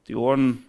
[0.07, 0.63] die Ohren,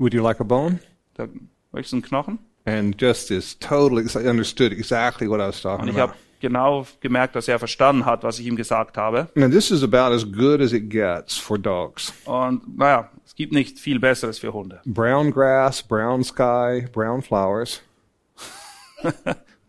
[0.00, 0.80] Would you like a bone?
[1.14, 1.26] da
[1.72, 2.38] möchtest du einen Knochen?
[2.64, 7.36] And just as totally understood exactly what I was Und talking ich habe genau gemerkt,
[7.36, 9.28] dass er verstanden hat, was ich ihm gesagt habe.
[9.34, 12.14] Now this is about as good as it gets for dogs.
[12.24, 14.80] Und naja, es gibt nicht viel Besseres für Hunde.
[14.86, 17.82] Brown grass, brown sky, brown flowers.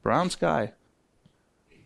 [0.01, 0.71] Brown Sky.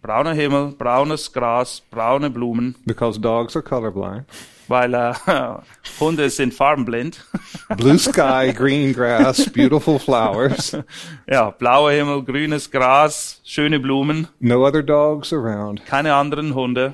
[0.05, 4.25] Brauner Himmel, braunes Gras, braune Blumen, Because dogs are colorblind.
[4.67, 5.13] weil äh,
[5.99, 7.25] Hunde sind farbenblind.
[7.77, 10.77] Blue sky, green grass, beautiful flowers.
[11.27, 15.83] ja, blauer Himmel, grünes Gras, schöne Blumen, No other dogs around.
[15.87, 16.93] keine anderen Hunde.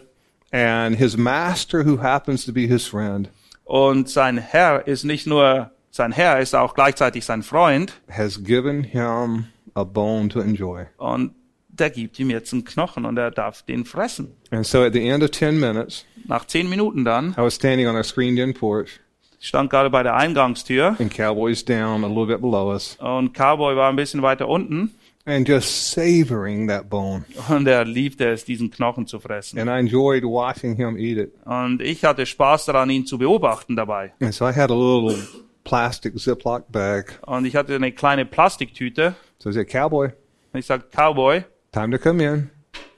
[0.53, 3.29] And his master, who happens to be his friend,
[3.65, 7.91] Und sein Herr ist nicht nur sein Herr, ist auch gleichzeitig sein Freund.
[8.09, 10.85] has given him a bone to enjoy.
[10.97, 11.31] Und
[11.73, 14.35] der gibt ihm jetzt einen Knochen und er darf den fressen.
[14.51, 17.87] And so at the end of 10 minutes, Nach zehn Minuten dann, I was standing
[17.87, 18.99] on our screened in porch,
[19.39, 23.33] ich stand gerade bei der Eingangstür and Cowboy's down a little bit below us, und
[23.33, 24.91] Cowboy war ein bisschen weiter unten
[25.25, 27.25] and just savoring that bone.
[27.49, 29.57] und er liebte es, diesen Knochen zu fressen.
[29.59, 31.33] And I enjoyed watching him eat it.
[31.45, 34.13] Und ich hatte Spaß daran, ihn zu beobachten dabei.
[34.19, 35.17] And so I had a little
[35.63, 37.19] plastic Ziploc bag.
[37.25, 39.15] Und ich hatte eine kleine Plastiktüte.
[39.39, 40.07] So I said, Cowboy,
[40.53, 42.49] Und ich sagte, Cowboy, time to come in.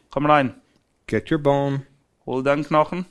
[0.10, 0.54] komm rein,
[1.08, 1.86] Get your bone.
[2.26, 3.06] hol deinen Knochen.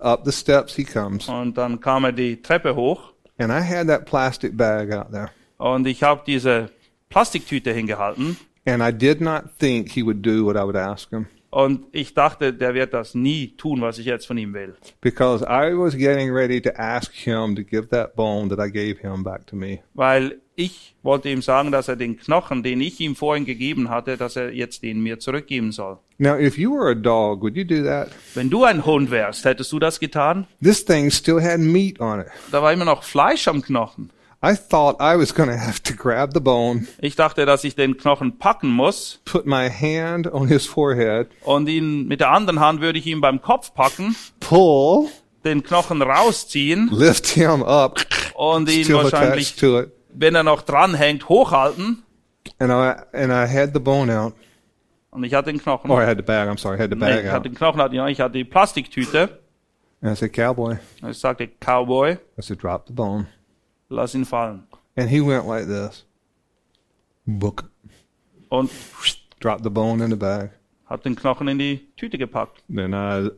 [0.00, 1.28] Up the steps he comes.
[1.28, 5.30] Und dann kam er die Treppe hoch And I had that plastic bag out there.
[5.58, 6.70] und ich habe diese
[7.08, 8.36] Plastiktüte hingehalten.
[8.66, 11.26] And I did not think he would do what I would ask him.
[11.54, 14.74] Und ich dachte, der wird das nie tun, was ich jetzt von ihm will.
[15.02, 19.02] Because I was getting ready to ask him to give that bone that I gave
[19.02, 19.80] him back to me.
[19.92, 24.16] Weil ich wollte ihm sagen, dass er den Knochen, den ich ihm vorhin gegeben hatte,
[24.16, 25.98] dass er jetzt den mir zurückgeben soll.
[26.16, 28.08] Now, if you were a dog, would you do that?
[28.32, 30.46] Wenn du ein Hund wärst, hättest du das getan?
[30.62, 32.28] This thing still had meat on it.
[32.50, 34.08] Da war immer noch Fleisch am Knochen.
[34.44, 37.76] I thought I was going to have to grab the bone, Ich dachte, dass ich
[37.76, 42.58] den Knochen packen muss put my hand on his forehead, und ihn mit der anderen
[42.58, 45.08] Hand würde ich ihn beim Kopf packen, pull,
[45.44, 48.00] den Knochen rausziehen lift him up,
[48.34, 49.54] und ihn still wahrscheinlich,
[50.12, 52.02] wenn er noch dranhängt, hochhalten.
[52.58, 54.34] And I and I had the bone out.
[55.12, 55.90] Und ich hatte den Knochen.
[55.90, 56.48] Or I had the bag.
[56.48, 58.44] I'm sorry, I had the Nee, bag ich hatte den Knochen, ja, ich hatte die
[58.44, 59.38] Plastiktüte.
[60.00, 63.26] And I said, "Cowboy." Und ich sagte, Cowboy, I said, "Drop the bone."
[63.92, 64.66] Lass ihn fallen.
[64.96, 66.04] And he went like this.
[67.26, 67.70] Book.
[68.48, 68.70] Und
[69.40, 70.50] Dropped the bone in the bag.
[70.84, 72.62] hat den Knochen in die Tüte gepackt.
[72.68, 73.30] Then I,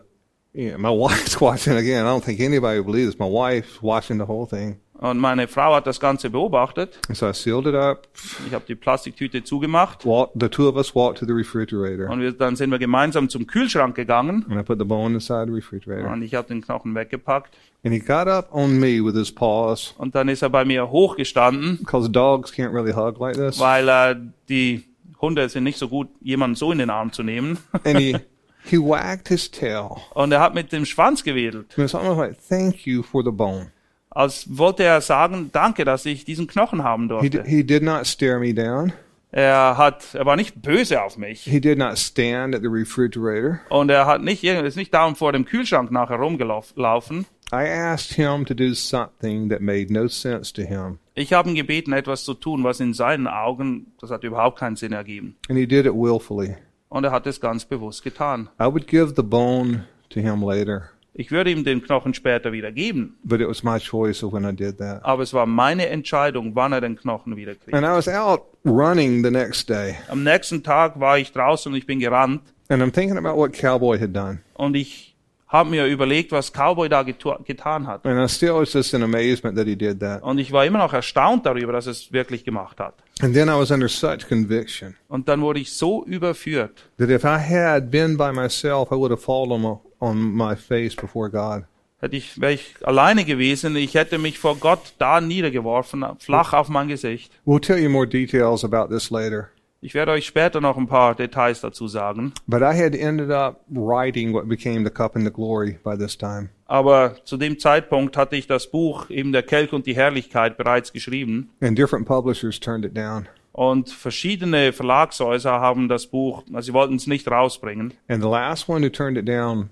[0.52, 2.04] yeah, my wife's watching again.
[2.04, 3.18] I don't think anybody would believe this.
[3.18, 4.80] My wife's watching the whole thing.
[4.98, 6.98] Und meine Frau hat das Ganze beobachtet.
[7.08, 8.06] And so I sealed it up.
[8.46, 10.06] Ich habe die Plastiktüte zugemacht.
[10.06, 12.08] Walked, the two of us walked to the refrigerator.
[12.08, 14.46] Und wir, dann sind wir gemeinsam zum Kühlschrank gegangen.
[14.48, 16.10] And I put the bone inside the refrigerator.
[16.10, 17.56] Und ich habe den Knochen weggepackt.
[17.84, 20.88] And he got up on me with his paws Und dann ist er bei mir
[20.90, 23.58] hochgestanden, because dogs can't really hug like this.
[23.58, 24.16] weil äh,
[24.48, 24.84] die
[25.20, 27.58] Hunde sind nicht so gut, jemanden so in den Arm zu nehmen.
[27.84, 28.16] And he,
[28.64, 29.90] he wagged his tail.
[30.14, 31.76] Und er hat mit dem Schwanz gewedelt.
[31.76, 33.72] And it's almost like, thank you for the bone.
[34.14, 37.42] Als wollte er sagen, danke, dass ich diesen Knochen haben He, durfte.
[37.44, 38.92] he did not stare me down.
[39.32, 41.42] Er hat, er war nicht böse auf mich.
[41.42, 43.58] He did not stand at the refrigerator.
[43.68, 47.26] Und er hat nicht, ist nicht dauernd vor dem Kühlschrank nachher rumgelaufen.
[47.52, 50.98] I asked him to do something that made no sense to him.
[51.14, 54.76] Ich habe ihn gebeten, etwas zu tun, was in seinen Augen, das hat überhaupt keinen
[54.76, 55.36] Sinn ergeben.
[55.48, 56.56] And he did it willfully.
[56.88, 58.48] Und er hat es ganz bewusst getan.
[58.60, 62.72] I would give the bone to him later, Ich würde ihm den Knochen später wieder
[62.72, 63.16] geben.
[63.22, 65.04] but it was my choice of when I did that.
[65.04, 67.72] Aber es war meine Entscheidung, wann er den Knochen wieder kriegt.
[67.74, 71.78] And I was out running the next day, Am nächsten Tag war ich draußen und
[71.78, 72.42] ich bin gerannt.
[72.68, 74.40] and I'm thinking about what Cowboy had done.
[74.54, 75.12] Und ich
[75.46, 78.04] habe mir überlegt, was Cowboy da getan hat.
[78.04, 80.20] And I still was just in amazement that he did that.
[80.24, 82.94] Und ich war immer noch erstaunt darüber, dass er es wirklich gemacht hat.
[83.20, 87.22] And then I was under such conviction Und dann wurde ich so überführt, that if
[87.22, 91.64] I had been by myself, I would have fallen on- on my face before God.
[92.04, 96.68] hätte ich, wäre ich alleine gewesen, ich hätte mich vor Gott da niedergeworfen, flach auf
[96.68, 97.32] mein Gesicht.
[97.46, 99.48] We'll tell you more details about this later.
[99.80, 102.32] Ich werde euch später noch ein paar Details dazu sagen.
[102.46, 106.16] But I had ended up writing what became the Cup and the Glory by this
[106.16, 106.48] time.
[106.66, 110.92] Aber zu dem Zeitpunkt hatte ich das Buch eben der Kelch und die Herrlichkeit bereits
[110.92, 111.50] geschrieben.
[111.60, 113.28] And different publishers turned it down.
[113.52, 117.92] Und verschiedene Verlagshäuser haben das Buch, also sie wollten es nicht rausbringen.
[118.08, 119.68] And the last one who turned it down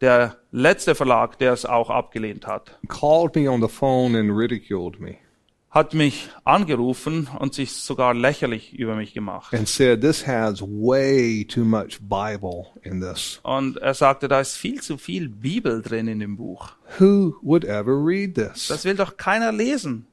[0.00, 4.98] Der letzte Verlag, der es auch abgelehnt hat, called me on the phone and ridiculed
[5.00, 5.16] me
[5.70, 9.54] hat mich angerufen und sich sogar lächerlich über mich gemacht.
[9.54, 13.38] and said, This has way too much Bible in this.
[13.44, 16.70] Und er sagte, da ist viel zu viel Bibel drin in dem Buch.
[16.98, 18.66] Who would ever read this?
[18.68, 20.06] Das will doch keiner lesen.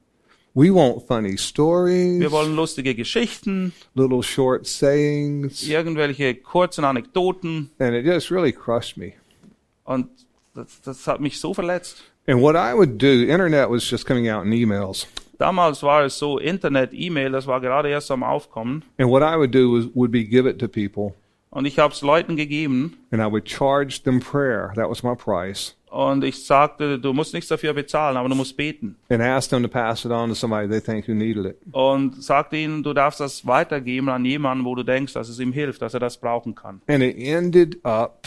[0.54, 7.70] We want funny stories, Wir wollen lustige Geschichten, little short sayings, irgendwelche kurzen Anekdoten.
[7.78, 9.14] and it just really crushed me.
[9.88, 10.08] Und
[10.54, 12.02] das, das hat mich so verletzt.
[12.26, 15.06] And what I would do, internet was just coming out in emails.
[15.38, 18.84] Damals war es so Internet, E-Mail, das war gerade erst am Aufkommen.
[18.98, 21.14] And what I would do was would be give it to people,
[21.50, 24.72] Und ich habe es Leuten gegeben and I would charge them prayer.
[24.74, 25.74] That was my price.
[25.90, 28.96] und ich sagte, du musst nichts dafür bezahlen, aber du musst beten.
[29.08, 31.56] And ask them to pass it on to somebody they think who needed it.
[31.72, 35.52] Und sagte ihnen, du darfst das weitergeben an jemanden, wo du denkst, dass es ihm
[35.52, 36.82] hilft, dass er das brauchen kann.
[36.88, 38.26] And it ended up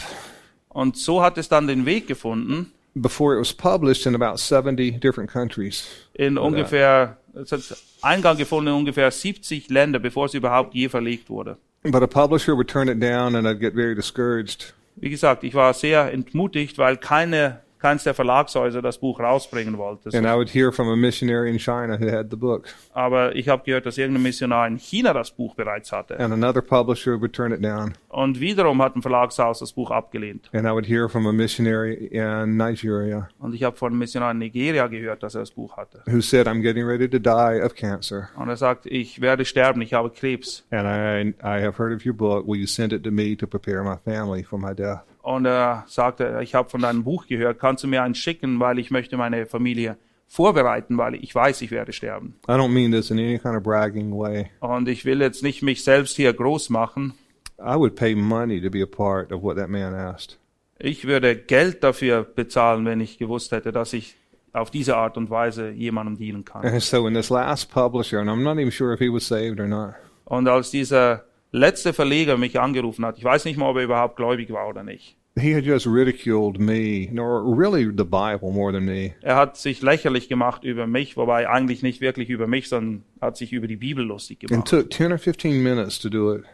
[0.72, 5.00] Und so hat es dann den Weg gefunden, before it was published in about 70
[5.00, 5.86] different countries.
[6.14, 7.60] in ungefähr, es hat
[8.02, 11.56] Eingang gefunden in ungefähr 70 Länder, bevor es überhaupt je verlegt wurde.
[11.84, 14.74] But a publisher would turn it down and I'd get very discouraged.
[14.96, 20.16] Wie gesagt, ich war sehr entmutigt, weil keine, keins der Verlagshäuser das Buch rausbringen wollte.
[20.16, 22.68] And I would hear from a missionary in China who had the book.
[22.94, 26.18] Aber ich habe gehört, dass irgendein Missionar in China das Buch bereits hatte.
[26.18, 27.94] And another publisher would turn it down.
[28.08, 30.48] Und wiederum hat ein Verlagshaus das Buch abgelehnt.
[30.52, 34.30] And I would hear from a missionary in Nigeria Und ich habe von einem Missionar
[34.30, 36.02] in Nigeria gehört, dass er das Buch hatte.
[36.06, 38.28] who said, I'm getting ready to die of cancer.
[38.36, 40.64] Und er sagt, ich werde sterben, ich habe Krebs.
[40.70, 42.46] And I, I have heard of your book.
[42.46, 45.00] Will you send it to me to prepare my family for my death?
[45.22, 48.78] Und er sagte, ich habe von deinem Buch gehört, kannst du mir eins schicken, weil
[48.78, 52.34] ich möchte meine Familie vorbereiten, weil ich weiß, ich werde sterben.
[52.48, 54.50] I don't mean this in any kind of bragging way.
[54.60, 57.14] Und ich will jetzt nicht mich selbst hier groß machen.
[57.60, 60.38] I would pay money to be a part of what that man asked.
[60.78, 64.16] Ich würde Geld dafür bezahlen, wenn ich gewusst hätte, dass ich
[64.52, 66.64] auf diese Art und Weise jemandem dienen kann.
[66.64, 69.60] And so when this last publisher, and I'm not even sure if he was saved
[69.60, 73.76] or not, Und als dieser letzte Verleger mich angerufen hat, ich weiß nicht mal, ob
[73.76, 75.16] er überhaupt gläubig war oder nicht.
[75.34, 79.14] he had just ridiculed me, nor really the Bible more than me.
[79.22, 83.38] Er hat sich lächerlich gemacht über mich, wobei eigentlich nicht wirklich über mich, sondern hat
[83.38, 84.68] sich über die Bibel lustig And gemacht.
[84.68, 86.44] took 10 or 15 minutes to do it.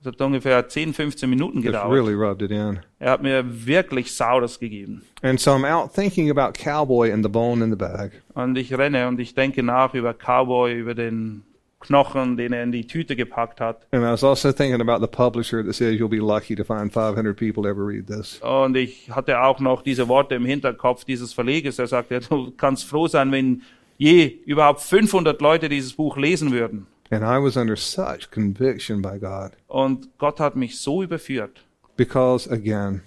[0.00, 1.90] Es hat ungefähr 10, 15 Minuten gedauert.
[1.90, 2.80] really rubbed it in.
[3.00, 5.02] Er hat mir wirklich Saures gegeben.
[5.22, 8.12] And so I'm out thinking about Cowboy and the bone in the bag.
[8.34, 11.42] Und ich renne und ich denke nach über Cowboy, über den
[11.80, 13.86] Knochen, den er in die Tüte gepackt hat.
[13.92, 16.92] And I was also thinking about the publisher that says you'll be lucky to find
[16.92, 18.38] 500 people ever read this.
[18.42, 22.84] Und ich hatte auch noch diese Worte im Hinterkopf dieses Verlegers, der sagte, du kannst
[22.84, 23.62] froh sein, wenn
[23.96, 26.86] je überhaupt 500 Leute dieses Buch lesen würden.
[27.10, 31.64] And I was under such conviction by God Und Gott hat mich so überführt,
[31.96, 33.00] because, again,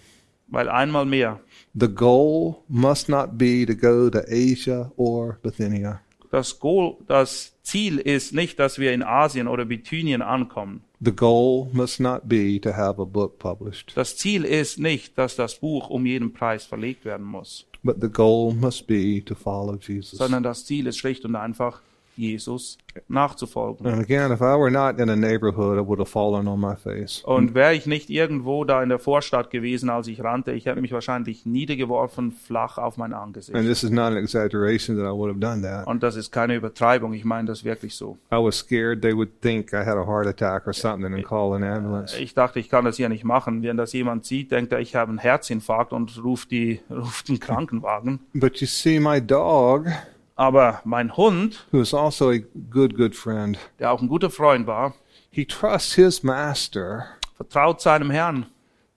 [0.48, 1.40] weil einmal mehr
[1.74, 6.02] the goal must not be to go to Asia or Bithynia.
[6.32, 10.82] Das, Goal, das Ziel ist nicht, dass wir in Asien oder Bithynien ankommen.
[11.04, 15.36] The goal must not be to have a book published, Das Ziel ist nicht, dass
[15.36, 19.76] das Buch um jeden Preis verlegt werden muss, but the goal must be to follow
[19.76, 20.18] Jesus.
[20.20, 21.82] sondern das Ziel ist schlicht und einfach,
[22.22, 23.86] Jesus nachzufolgen.
[23.88, 26.76] And again, if I were not in a neighborhood, I would have fallen on my
[26.76, 27.22] face.
[27.26, 30.82] Und wäre ich nicht irgendwo da in der Vorstadt gewesen, als ich rannte, ich hätte
[30.82, 33.58] mich wahrscheinlich niedergeworfen, flach auf mein And Angesicht.
[33.62, 35.88] this is not an exaggeration that I would have done that.
[35.88, 38.18] Und das ist keine Übertreibung, ich meine das wirklich so.
[38.32, 41.54] I was scared they would think I had a heart attack or something and call
[41.54, 42.18] an ambulance.
[42.20, 43.64] Ich dachte, ich kann das hier nicht machen.
[43.64, 47.40] Wenn das jemand sieht, denkt er, ich habe einen Herzinfarkt und ruft, die, ruft einen
[47.40, 48.20] Krankenwagen.
[48.34, 49.86] But you see, my dog,
[50.42, 52.40] Aber mein Hund, who is also a
[52.72, 54.96] good, good friend, der auch ein guter Freund war,
[55.30, 57.06] he trusts his master,
[57.38, 58.48] vertraut seinem Herrn,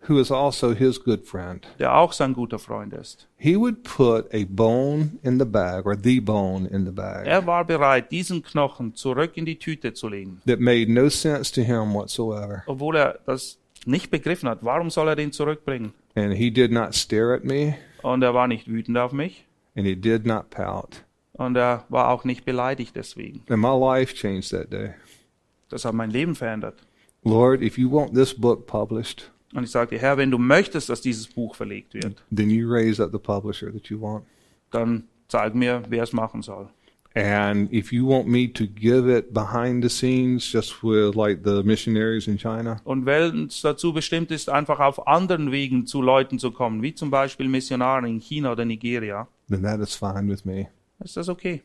[0.08, 1.66] who is also his good friend.
[1.78, 3.28] der auch sein guter Freund ist.
[3.36, 7.44] He would put a bone in the bag, or the bone in the bag, Er
[7.46, 11.60] war bereit, diesen Knochen zurück in die Tüte zu legen, that made no sense to
[11.60, 12.62] him whatsoever.
[12.66, 14.60] obwohl er das nicht begriffen hat.
[14.62, 15.92] Warum soll er den zurückbringen?
[16.14, 19.44] And he did not stare at me, Und er war nicht wütend auf mich
[19.76, 21.02] and he did not pout.
[21.34, 23.42] Und er war auch nicht beleidigt deswegen.
[23.48, 24.90] And my life changed that day.
[25.68, 26.86] Das hat mein Leben verändert.
[27.22, 31.00] Lord, if you want this book published, Und ich sagte, Herr, wenn du möchtest, dass
[31.00, 34.24] dieses Buch verlegt wird, then you raise up the publisher that you want.
[34.70, 36.68] dann zeig mir, wer es machen soll.
[37.16, 41.62] And if you want me to give it behind the scenes, just with like the
[41.62, 46.40] missionaries in China, Und wenn es dazu bestimmt ist, einfach auf anderen Wegen zu Leuten
[46.40, 50.44] zu kommen, wie zum Beispiel Missionare in China oder Nigeria, then that is fine with
[50.44, 50.66] me.
[51.02, 51.62] Ist das okay.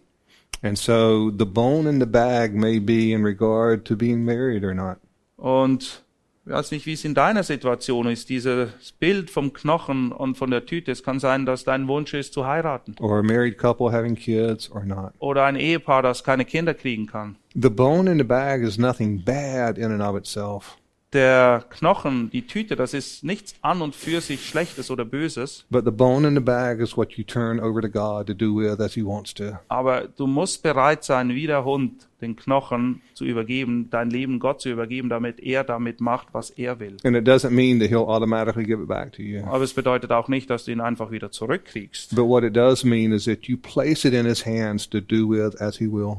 [0.62, 4.74] And so the bone in the bag may be in regard to being married or
[4.74, 4.98] not.
[5.38, 6.04] Und
[6.50, 10.50] ich weiß nicht, wie es in deiner Situation ist, dieses Bild vom Knochen und von
[10.50, 10.92] der Tüte.
[10.92, 12.96] Es kann sein, dass dein Wunsch ist, zu heiraten.
[13.00, 15.12] Or a married couple having kids or not.
[15.20, 17.36] Oder ein Ehepaar, das keine Kinder kriegen kann.
[17.54, 20.79] The bone in the bag is nothing bad in and of itself.
[21.12, 25.66] Der Knochen, die Tüte, das ist nichts an und für sich Schlechtes oder Böses.
[25.72, 28.56] But the bone in the bag is what you turn over to God to do
[28.56, 29.58] with as He wants to.
[29.70, 34.62] Aber du musst bereit sein, wie der Hund, den Knochen zu übergeben, dein Leben Gott
[34.62, 36.98] zu übergeben, damit er damit macht, was er will.
[37.04, 39.44] And it doesn't mean that He'll automatically give it back to you.
[39.46, 42.16] Aber es bedeutet auch nicht, dass du ihn einfach wieder zurückkriegst.
[42.16, 42.20] Will.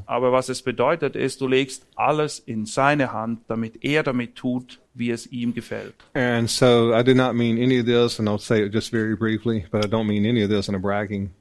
[0.05, 4.80] Aber was es bedeutet, ist, du legst alles in seine Hand, damit er damit tut,
[4.93, 5.95] wie es ihm gefällt.
[6.13, 9.15] And so I did not mean any of this, and I'll say it just very
[9.15, 11.31] briefly, but I don't mean any of this in a bragging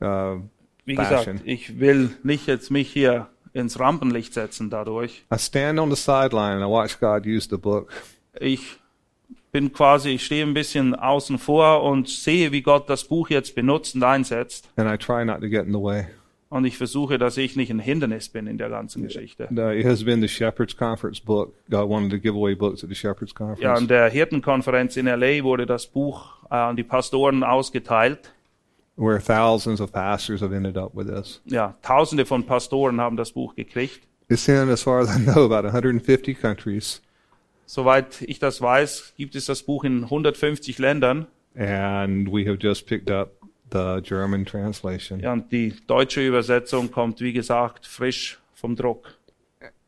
[0.00, 0.36] uh,
[0.84, 1.34] Wie Fashion.
[1.34, 5.24] gesagt, ich will nicht jetzt mich hier ins Rampenlicht setzen dadurch.
[5.32, 7.92] I stand on the sideline and I watch God use the book.
[8.38, 8.78] Ich
[9.50, 13.54] bin quasi, ich stehe ein bisschen außen vor und sehe, wie Gott das Buch jetzt
[13.54, 14.68] benutzt und einsetzt.
[14.76, 16.06] And I try not to get in the way.
[16.48, 19.48] Und ich versuche, dass ich nicht ein Hindernis bin in der ganzen Geschichte.
[19.50, 21.54] Uh, it has been the Shepherd's Conference book.
[21.68, 23.62] God wanted to give away books at the Shepherd's Conference.
[23.62, 28.32] Ja, an der Hirtenkonferenz in LA wurde das Buch äh, an die Pastoren ausgeteilt.
[28.96, 31.40] where thousands of pastors have ended up with this.
[31.44, 34.00] Ja, tausende von Pastoren haben das Buch gekriegt.
[34.28, 37.00] It's in, as far as I know, about 150 countries.
[37.66, 41.26] Soweit ich das weiß, gibt es das Buch in 150 Ländern.
[41.56, 43.32] And we have just picked up
[43.72, 45.20] the German translation.
[45.20, 49.14] Ja, und die deutsche Übersetzung kommt, wie gesagt, frisch vom Druck.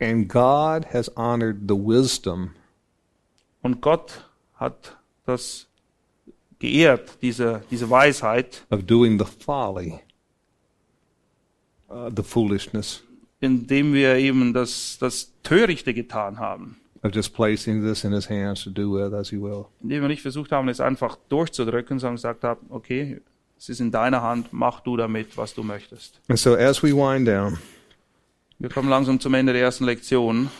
[0.00, 2.50] And God has honored the wisdom
[3.62, 4.24] Und Gott
[4.54, 5.66] hat das
[6.58, 10.00] geehrt, diese, diese Weisheit, of doing the folly,
[11.88, 13.02] uh, the foolishness
[13.40, 16.76] indem wir eben das, das Törichte getan haben.
[17.04, 19.66] of just placing this in his hands to do with as he will.
[19.80, 23.20] Indem wir nicht versucht haben, es einfach durchzudrücken, sondern gesagt haben, okay,
[23.58, 26.20] es ist in deiner Hand, mach du damit, was du möchtest.
[26.28, 27.58] And so as we wind down,
[28.58, 30.50] Wir kommen langsam zum Ende der ersten Lektion.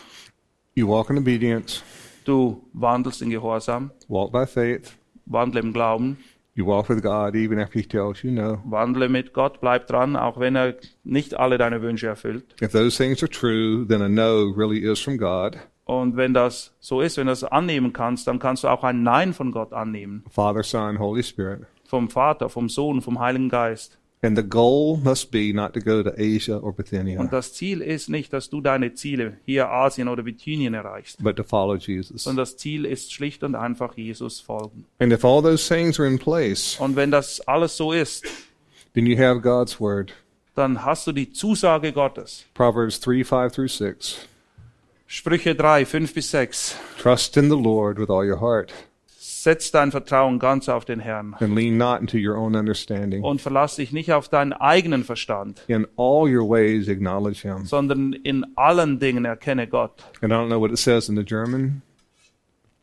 [0.75, 1.83] you walk in obedience,
[2.25, 4.93] Du wandelst in Gehorsam, walk by faith,
[5.27, 6.19] wandle im Glauben,
[6.55, 8.59] you walk with God even after he tells you no.
[8.65, 10.75] wandle mit Gott, bleib dran, auch wenn er
[11.05, 12.55] nicht alle deine Wünsche erfüllt.
[12.63, 15.57] If those things are true, then a no really is from God.
[15.85, 19.03] Und wenn das so ist, wenn du das annehmen kannst, dann kannst du auch ein
[19.03, 20.23] Nein von Gott annehmen.
[20.31, 21.61] Father, Son, Holy Spirit.
[21.89, 23.99] Vom Vater, vom Sohn, vom Heiligen Geist.
[24.21, 27.81] And the goal must be not to go to Asia or Bithynia, Und das Ziel
[27.81, 32.25] ist nicht, dass du deine Ziele hier Asien oder Bithynien erreichst, but to follow Jesus.
[32.25, 34.85] sondern das Ziel ist schlicht und einfach Jesus folgen.
[34.99, 38.27] And if all those things are in place, Und wenn das alles so ist,
[38.95, 40.13] then you have God's word.
[40.57, 42.45] dann hast du die Zusage Gottes.
[42.55, 44.29] Proverbs 3 5 through 6.
[45.07, 46.77] Sprüche 3, 5 bis 6.
[47.01, 48.73] Trust in the Lord with all your heart.
[49.43, 53.23] Setz dein Vertrauen ganz auf den Herrn and lean not into your own understanding.
[53.23, 57.65] und verlass dich nicht auf deinen eigenen Verstand, In all your ways, acknowledge Him.
[57.65, 60.05] sondern in allen Dingen erkenne Gott.
[60.23, 61.83] And I don't know what it says in the German.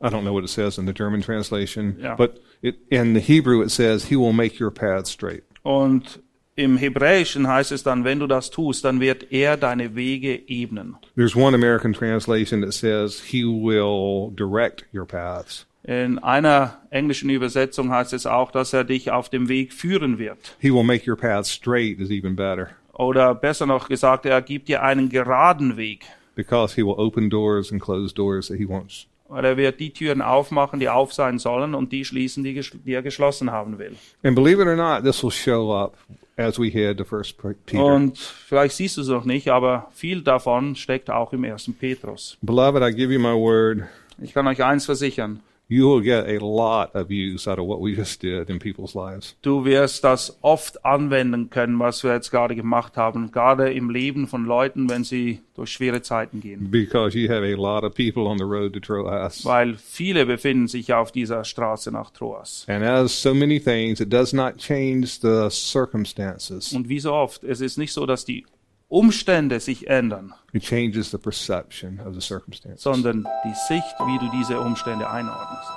[0.02, 2.16] I don't know what it says in the German translation, Yeah.
[2.16, 5.44] but it, in the Hebrew it says, He will make your path straight.
[5.64, 6.20] Und
[6.58, 10.96] im Hebräischen heißt es dann, wenn du das tust, dann wird er deine Wege ebnen.
[11.16, 15.66] There's one American translation that says, He will direct your paths.
[15.88, 20.58] In einer englischen Übersetzung heißt es auch, dass er dich auf dem Weg führen wird.
[20.60, 24.68] He will make your path straight is even better Oder besser noch gesagt, er gibt
[24.68, 26.06] dir einen geraden Weg.
[26.34, 29.06] because He will open doors and close doors that He wants.
[29.30, 32.94] Weil er wird die Türen aufmachen, die auf sein sollen, und die schließen, die, die
[32.94, 33.96] er geschlossen haben will.
[34.24, 35.96] And believe it or not, this will show up
[36.38, 37.84] as we head to First Peter.
[37.84, 42.38] Und vielleicht siehst du es noch nicht, aber viel davon steckt auch im ersten Petrus.
[42.42, 43.84] Beloved, I give you my word.
[44.20, 45.42] Ich kann euch eins versichern.
[45.68, 48.94] You will get a lot of use out of what we just did in people's
[48.94, 49.36] lives.
[49.42, 54.28] Du wirst das oft anwenden können, was wir jetzt gerade gemacht haben, gerade im Leben
[54.28, 56.70] von Leuten, wenn sie durch schwere Zeiten gehen.
[56.70, 59.44] Because you have a lot of people on the road to Troas.
[59.44, 62.66] Weil viele befinden sich auf dieser Straße nach Troas.
[62.68, 66.74] And as so many things, it does not change the circumstances.
[66.74, 68.46] Und wie so oft, es ist nicht so, dass die
[68.88, 72.82] Umstände sich ändern, It changes the perception of the circumstances.
[72.82, 75.70] sondern die Sicht, wie du diese Umstände einordnest.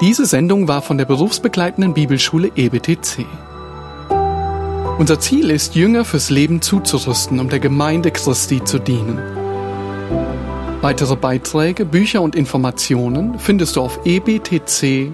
[0.00, 3.26] Diese Sendung war von der berufsbegleitenden Bibelschule EBTC.
[4.98, 9.18] Unser Ziel ist, Jünger fürs Leben zuzurüsten, um der Gemeinde Christi zu dienen.
[10.80, 15.12] Weitere Beiträge, Bücher und Informationen findest du auf ebtc.org.